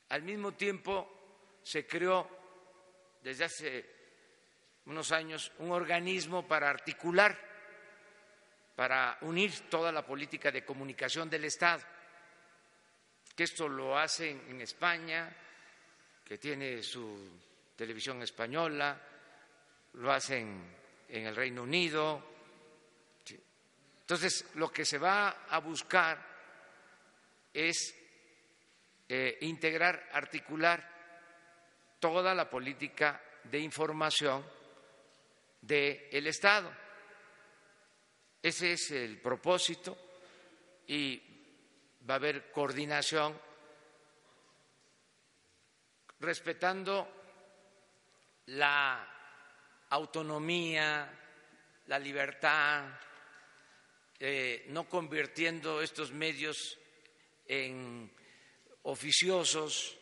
[0.09, 2.27] Al mismo tiempo se creó
[3.23, 3.95] desde hace
[4.87, 7.33] unos años un organismo para articular,
[8.75, 11.83] para unir toda la política de comunicación del Estado,
[13.33, 15.33] que esto lo hacen en España,
[16.27, 17.39] que tiene su
[17.73, 19.01] televisión española,
[19.93, 20.75] lo hacen
[21.07, 22.21] en el Reino Unido.
[24.01, 26.21] Entonces, lo que se va a buscar
[27.53, 27.95] es
[29.07, 34.45] eh, integrar, articular toda la política de información
[35.61, 36.69] del Estado.
[38.43, 39.97] Ese es el propósito
[40.87, 41.21] y
[42.07, 43.46] va a haber coordinación
[46.19, 47.07] respetando
[48.47, 49.07] la
[49.89, 51.09] autonomía,
[51.87, 52.85] la libertad,
[54.19, 56.77] eh, no convirtiendo estos medios
[57.45, 58.11] en
[58.83, 59.97] oficiosos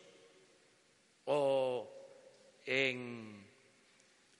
[1.26, 1.92] o
[2.64, 3.46] en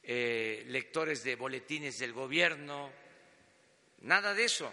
[0.02, 2.92] eh, lectores de boletines del gobierno,
[4.00, 4.72] nada de eso.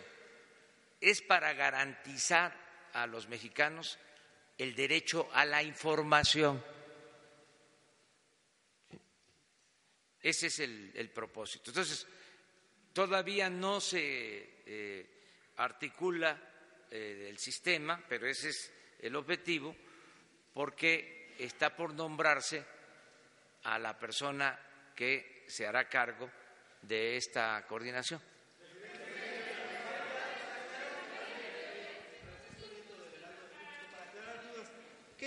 [1.01, 2.56] Es para garantizar
[2.93, 3.99] a los mexicanos
[4.58, 6.64] el derecho a la información.
[10.24, 11.71] Ese es el, propósito.
[11.71, 12.07] Entonces,
[12.93, 15.09] todavía no se eh,
[15.57, 16.39] articula
[16.89, 19.76] eh, el sistema, pero ese es el objetivo,
[20.53, 22.63] porque está por nombrarse
[23.63, 24.57] a la persona
[24.95, 26.32] que se hará cargo
[26.82, 28.21] de esta coordinación.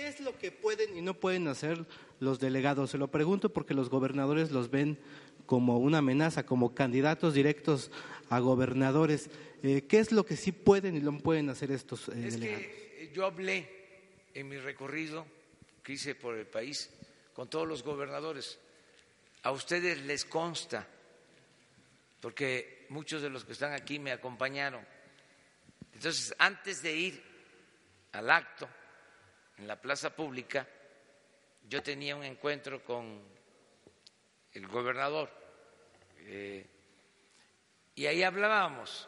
[0.07, 1.85] ¿Qué es lo que pueden y no pueden hacer
[2.21, 2.91] los delegados?
[2.91, 4.97] Se lo pregunto porque los gobernadores los ven
[5.45, 7.91] como una amenaza, como candidatos directos
[8.29, 9.29] a gobernadores.
[9.63, 12.65] Eh, ¿Qué es lo que sí pueden y no pueden hacer estos eh, es delegados?
[12.65, 13.69] Que yo hablé
[14.33, 15.25] en mi recorrido
[15.83, 16.89] que hice por el país
[17.33, 18.59] con todos los gobernadores.
[19.43, 20.87] A ustedes les consta,
[22.21, 24.87] porque muchos de los que están aquí me acompañaron.
[25.91, 27.23] Entonces, antes de ir
[28.13, 28.69] al acto
[29.57, 30.67] en la plaza pública,
[31.67, 33.21] yo tenía un encuentro con
[34.53, 35.29] el gobernador
[36.19, 36.65] eh,
[37.95, 39.07] y ahí hablábamos.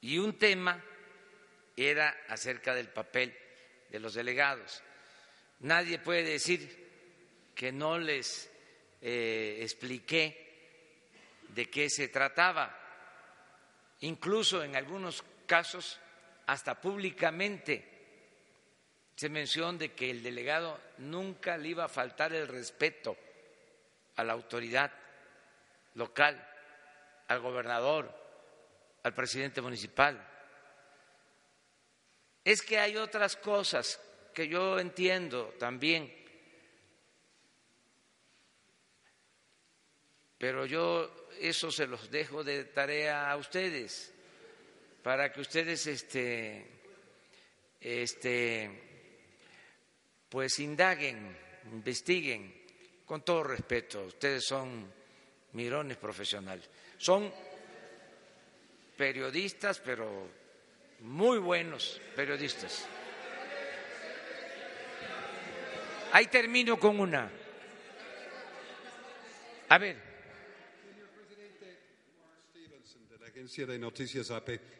[0.00, 0.82] Y un tema
[1.76, 3.36] era acerca del papel
[3.90, 4.82] de los delegados.
[5.60, 6.88] Nadie puede decir
[7.54, 8.50] que no les
[9.00, 10.48] eh, expliqué
[11.48, 12.76] de qué se trataba.
[14.00, 15.98] Incluso en algunos casos,
[16.46, 17.97] hasta públicamente,
[19.18, 23.16] se menciona de que el delegado nunca le iba a faltar el respeto
[24.14, 24.92] a la autoridad
[25.94, 26.40] local,
[27.26, 28.14] al gobernador,
[29.02, 30.24] al presidente municipal.
[32.44, 34.00] Es que hay otras cosas
[34.32, 36.14] que yo entiendo también,
[40.38, 44.14] pero yo eso se los dejo de tarea a ustedes
[45.02, 46.70] para que ustedes este
[47.80, 48.87] este
[50.28, 51.36] pues indaguen,
[51.72, 52.54] investiguen,
[53.06, 54.86] con todo respeto, ustedes son
[55.52, 56.68] mirones profesionales,
[56.98, 57.32] son
[58.96, 60.28] periodistas, pero
[61.00, 62.86] muy buenos periodistas.
[66.12, 67.30] Ahí termino con una.
[69.68, 70.08] A ver.
[73.26, 74.77] Agencia de Noticias AP.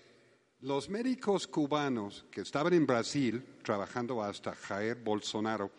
[0.62, 5.70] Los médicos cubanos que estaban en Brasil trabajando hasta Jair Bolsonaro,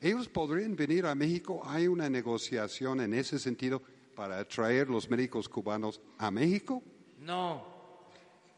[0.00, 1.60] ¿ellos podrían venir a México?
[1.66, 3.82] ¿Hay una negociación en ese sentido
[4.14, 6.82] para traer los médicos cubanos a México?
[7.18, 8.08] No,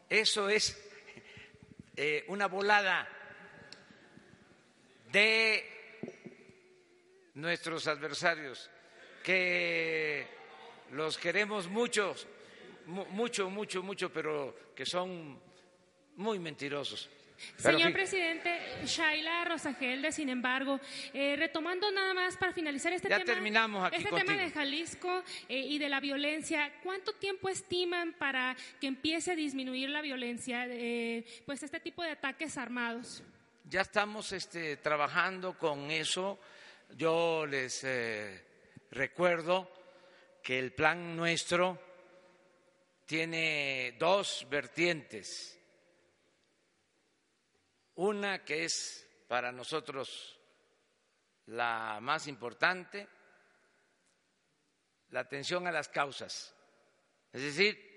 [0.08, 0.80] eso es
[1.96, 3.08] eh, una volada
[5.10, 5.64] de
[7.34, 8.70] nuestros adversarios,
[9.24, 10.24] que
[10.92, 12.14] los queremos mucho,
[12.86, 15.43] mucho, mucho, mucho, pero que son
[16.16, 17.10] muy mentirosos.
[17.56, 20.80] Señor presidente, Shaila Rosagelde, sin embargo,
[21.12, 25.22] eh, retomando nada más para finalizar este ya tema, terminamos aquí este tema de Jalisco
[25.48, 30.66] eh, y de la violencia, ¿cuánto tiempo estiman para que empiece a disminuir la violencia,
[30.68, 33.22] eh, pues este tipo de ataques armados?
[33.64, 36.38] Ya estamos este, trabajando con eso.
[36.96, 37.84] Yo les
[38.90, 39.70] recuerdo
[40.42, 41.80] que el plan nuestro
[43.06, 45.58] tiene dos vertientes
[47.96, 50.38] una que es para nosotros
[51.46, 53.06] la más importante,
[55.10, 56.54] la atención a las causas,
[57.32, 57.94] es decir,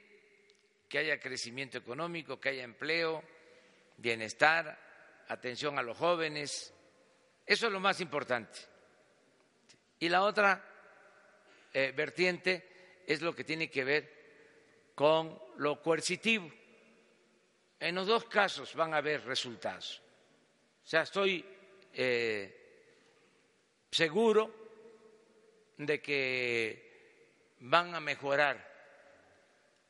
[0.90, 3.24] que haya crecimiento económico, que haya empleo,
[3.98, 4.78] bienestar,
[5.28, 6.74] atención a los jóvenes,
[7.46, 8.60] eso es lo más importante.
[10.00, 10.64] Y la otra
[11.74, 16.52] eh, vertiente es lo que tiene que ver con lo coercitivo
[17.80, 20.02] en los dos casos van a haber resultados.
[20.84, 21.46] O sea, estoy
[21.94, 22.58] eh,
[23.92, 24.54] seguro
[25.78, 28.66] de que van a mejorar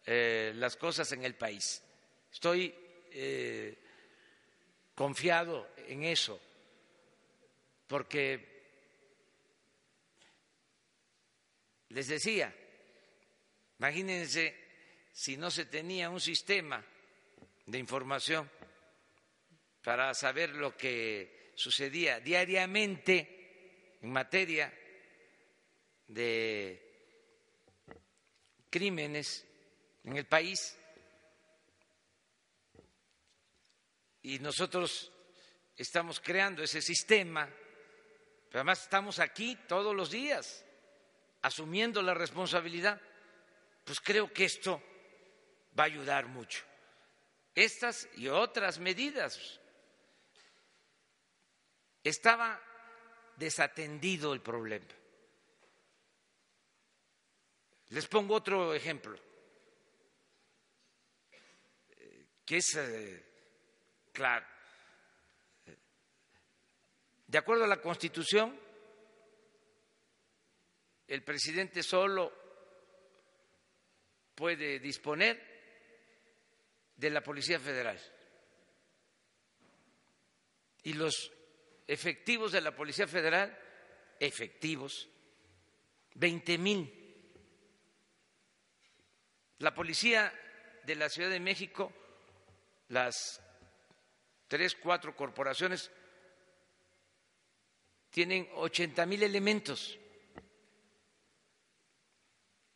[0.06, 1.84] eh, las cosas en el país.
[2.32, 2.74] Estoy
[3.12, 3.78] eh,
[4.96, 6.40] confiado en eso,
[7.88, 8.58] porque
[11.90, 12.54] les decía,
[13.80, 14.66] imagínense
[15.12, 16.84] si no se tenía un sistema
[17.68, 18.50] de información
[19.84, 24.74] para saber lo que sucedía diariamente en materia
[26.08, 26.82] de
[28.70, 29.46] crímenes
[30.06, 30.78] en el país.
[34.22, 35.12] Y nosotros
[35.76, 37.48] estamos creando ese sistema,
[38.48, 40.64] pero además estamos aquí todos los días
[41.42, 43.00] asumiendo la responsabilidad,
[43.84, 44.82] pues creo que esto
[45.78, 46.66] va a ayudar mucho
[47.58, 49.60] estas y otras medidas.
[52.04, 52.62] Estaba
[53.36, 54.86] desatendido el problema.
[57.90, 59.18] Les pongo otro ejemplo,
[62.46, 63.26] que es eh,
[64.14, 64.46] claro.
[67.26, 68.58] De acuerdo a la Constitución,
[71.08, 72.32] el presidente solo
[74.36, 75.47] puede disponer
[76.98, 78.00] de la Policía Federal.
[80.84, 81.32] Y los
[81.88, 83.58] efectivos de la Policía Federal,
[84.20, 85.08] efectivos,
[86.16, 86.94] 20 mil.
[89.60, 90.34] La Policía
[90.84, 91.94] de la Ciudad de México,
[92.90, 93.42] las
[94.48, 95.92] tres, cuatro corporaciones,
[98.10, 100.00] tienen 80 mil elementos.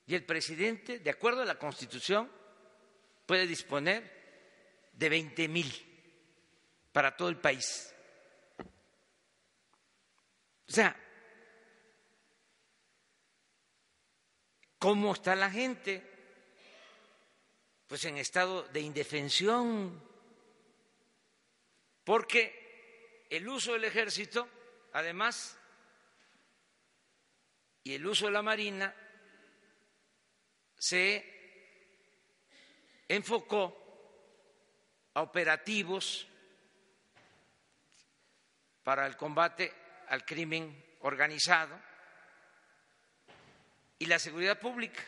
[0.05, 2.29] Y el presidente, de acuerdo a la Constitución,
[3.25, 5.91] puede disponer de 20 mil
[6.91, 7.93] para todo el país.
[10.67, 10.95] O sea,
[14.77, 16.07] ¿cómo está la gente?
[17.87, 20.01] Pues en estado de indefensión,
[22.03, 24.47] porque el uso del ejército,
[24.93, 25.57] además,
[27.83, 28.95] y el uso de la marina
[30.77, 31.30] se
[33.15, 33.77] enfocó
[35.13, 36.25] a operativos
[38.83, 39.73] para el combate
[40.07, 41.77] al crimen organizado
[43.99, 45.03] y la seguridad pública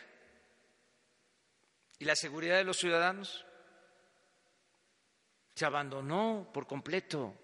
[1.98, 3.46] y la seguridad de los ciudadanos
[5.54, 7.34] se abandonó por completo.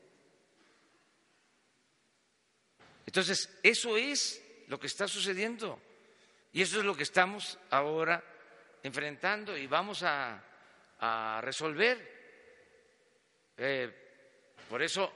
[3.07, 5.81] Entonces, eso es lo que está sucediendo
[6.53, 8.23] y eso es lo que estamos ahora
[8.83, 10.45] enfrentando y vamos a
[11.01, 11.99] a resolver.
[13.57, 13.91] Eh,
[14.69, 15.13] por eso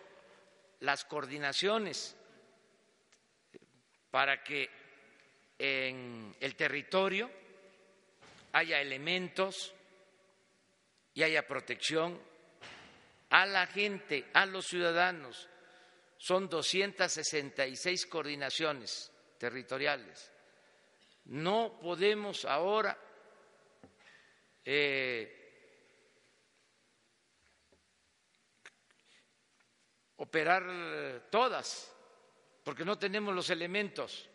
[0.81, 2.17] las coordinaciones
[4.11, 4.69] para que
[5.59, 7.31] en el territorio
[8.53, 9.75] haya elementos
[11.15, 12.21] y haya protección
[13.31, 15.49] a la gente, a los ciudadanos.
[16.19, 20.31] Son 266 coordinaciones territoriales.
[21.27, 22.97] No podemos ahora
[24.65, 25.44] eh,
[30.17, 31.93] operar todas,
[32.63, 34.29] porque no tenemos los elementos.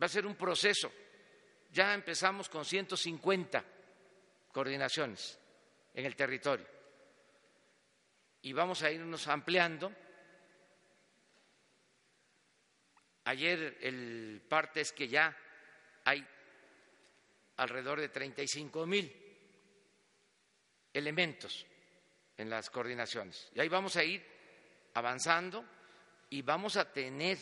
[0.00, 0.90] Va a ser un proceso.
[1.70, 3.64] Ya empezamos con 150
[4.52, 5.38] coordinaciones
[5.92, 6.74] en el territorio
[8.44, 9.90] y vamos a irnos ampliando.
[13.24, 15.34] Ayer el parte es que ya
[16.04, 16.24] hay
[17.56, 19.10] alrededor de 35 mil
[20.92, 21.64] elementos
[22.36, 23.50] en las coordinaciones.
[23.54, 24.33] Y ahí vamos a ir
[24.94, 25.64] avanzando
[26.30, 27.38] y vamos a tener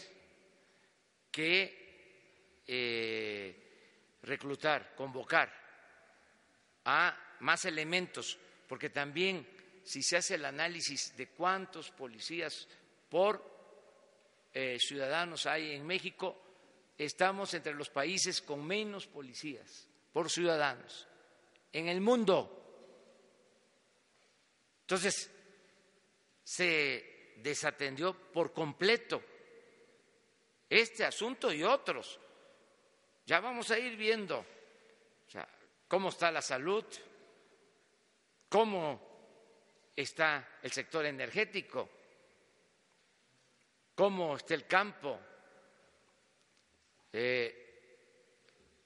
[1.30, 5.52] que eh, reclutar, convocar
[6.84, 8.38] a más elementos,
[8.68, 9.46] porque también
[9.84, 12.68] si se hace el análisis de cuántos policías
[13.08, 13.50] por
[14.54, 16.40] eh, ciudadanos hay en México,
[16.96, 21.06] estamos entre los países con menos policías por ciudadanos
[21.72, 22.58] en el mundo.
[24.82, 25.30] Entonces,
[26.44, 27.11] se
[27.42, 29.22] desatendió por completo
[30.68, 32.18] este asunto y otros.
[33.26, 34.44] Ya vamos a ir viendo
[35.88, 36.84] cómo está la salud,
[38.48, 41.88] cómo está el sector energético,
[43.94, 45.18] cómo está el campo.
[47.12, 47.62] Eh,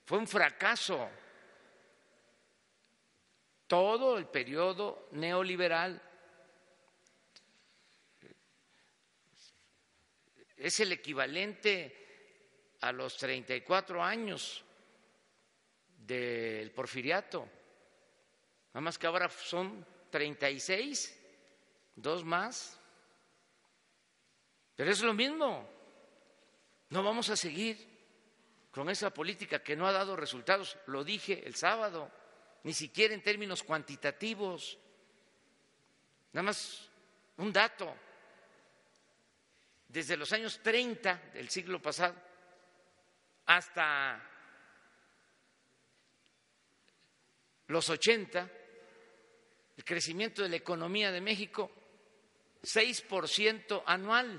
[0.04, 1.09] fue un fracaso
[3.66, 6.00] todo el periodo neoliberal.
[10.57, 14.64] Es el equivalente a los 34 años
[15.98, 17.48] del porfiriato.
[18.68, 21.18] Nada más que ahora son 36,
[21.94, 22.80] dos más.
[24.74, 25.68] Pero es lo mismo.
[26.90, 27.96] No vamos a seguir
[28.70, 30.76] con esa política que no ha dado resultados.
[30.86, 32.11] Lo dije el sábado,
[32.62, 34.78] ni siquiera en términos cuantitativos.
[36.32, 36.88] Nada más
[37.38, 37.94] un dato.
[39.97, 42.14] Desde los años 30 del siglo pasado
[43.47, 44.22] hasta
[47.68, 48.51] los 80,
[49.74, 51.70] el crecimiento de la economía de México,
[52.62, 54.38] 6% anual.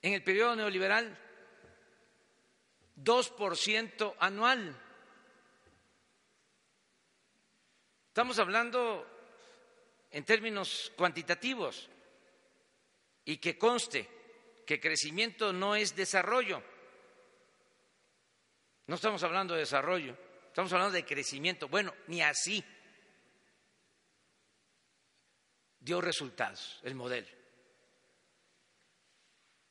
[0.00, 1.14] En el periodo neoliberal,
[2.96, 4.74] 2% anual.
[8.06, 9.06] Estamos hablando
[10.10, 11.90] en términos cuantitativos
[13.28, 14.08] y que conste
[14.64, 16.62] que crecimiento no es desarrollo.
[18.86, 20.16] No estamos hablando de desarrollo,
[20.46, 21.68] Estamos hablando de crecimiento.
[21.68, 22.64] Bueno, ni así
[25.78, 27.28] dio resultados el modelo,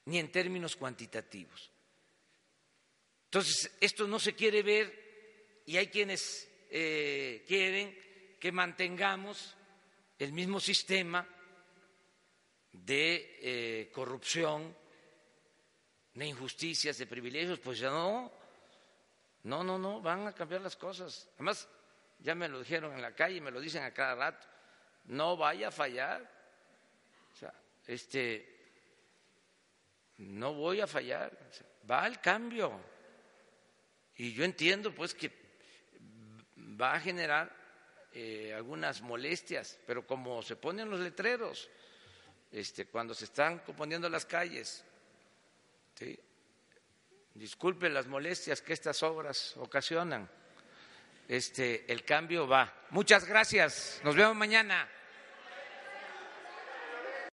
[0.06, 1.72] ni en términos cuantitativos.
[3.26, 9.58] Entonces, esto no se quiere ver y hay quienes eh, quieren que mantengamos
[10.20, 11.28] el mismo sistema
[12.86, 14.76] de eh, corrupción,
[16.14, 18.32] de injusticias, de privilegios, pues ya no,
[19.44, 21.30] no, no, no, van a cambiar las cosas.
[21.36, 21.68] Además,
[22.20, 24.48] ya me lo dijeron en la calle, me lo dicen a cada rato,
[25.06, 26.30] no vaya a fallar.
[27.34, 27.54] O sea,
[27.86, 28.58] este,
[30.18, 31.38] no voy a fallar,
[31.90, 32.80] va al cambio.
[34.16, 35.32] Y yo entiendo pues que
[36.58, 37.56] va a generar
[38.14, 41.70] eh, algunas molestias, pero como se ponen los letreros,
[42.52, 44.84] este, cuando se están componiendo las calles,
[45.96, 46.20] ¿sí?
[47.34, 50.30] disculpe las molestias que estas obras ocasionan.
[51.28, 52.74] Este, el cambio va.
[52.92, 54.00] Muchas gracias.
[54.04, 54.90] Nos vemos mañana.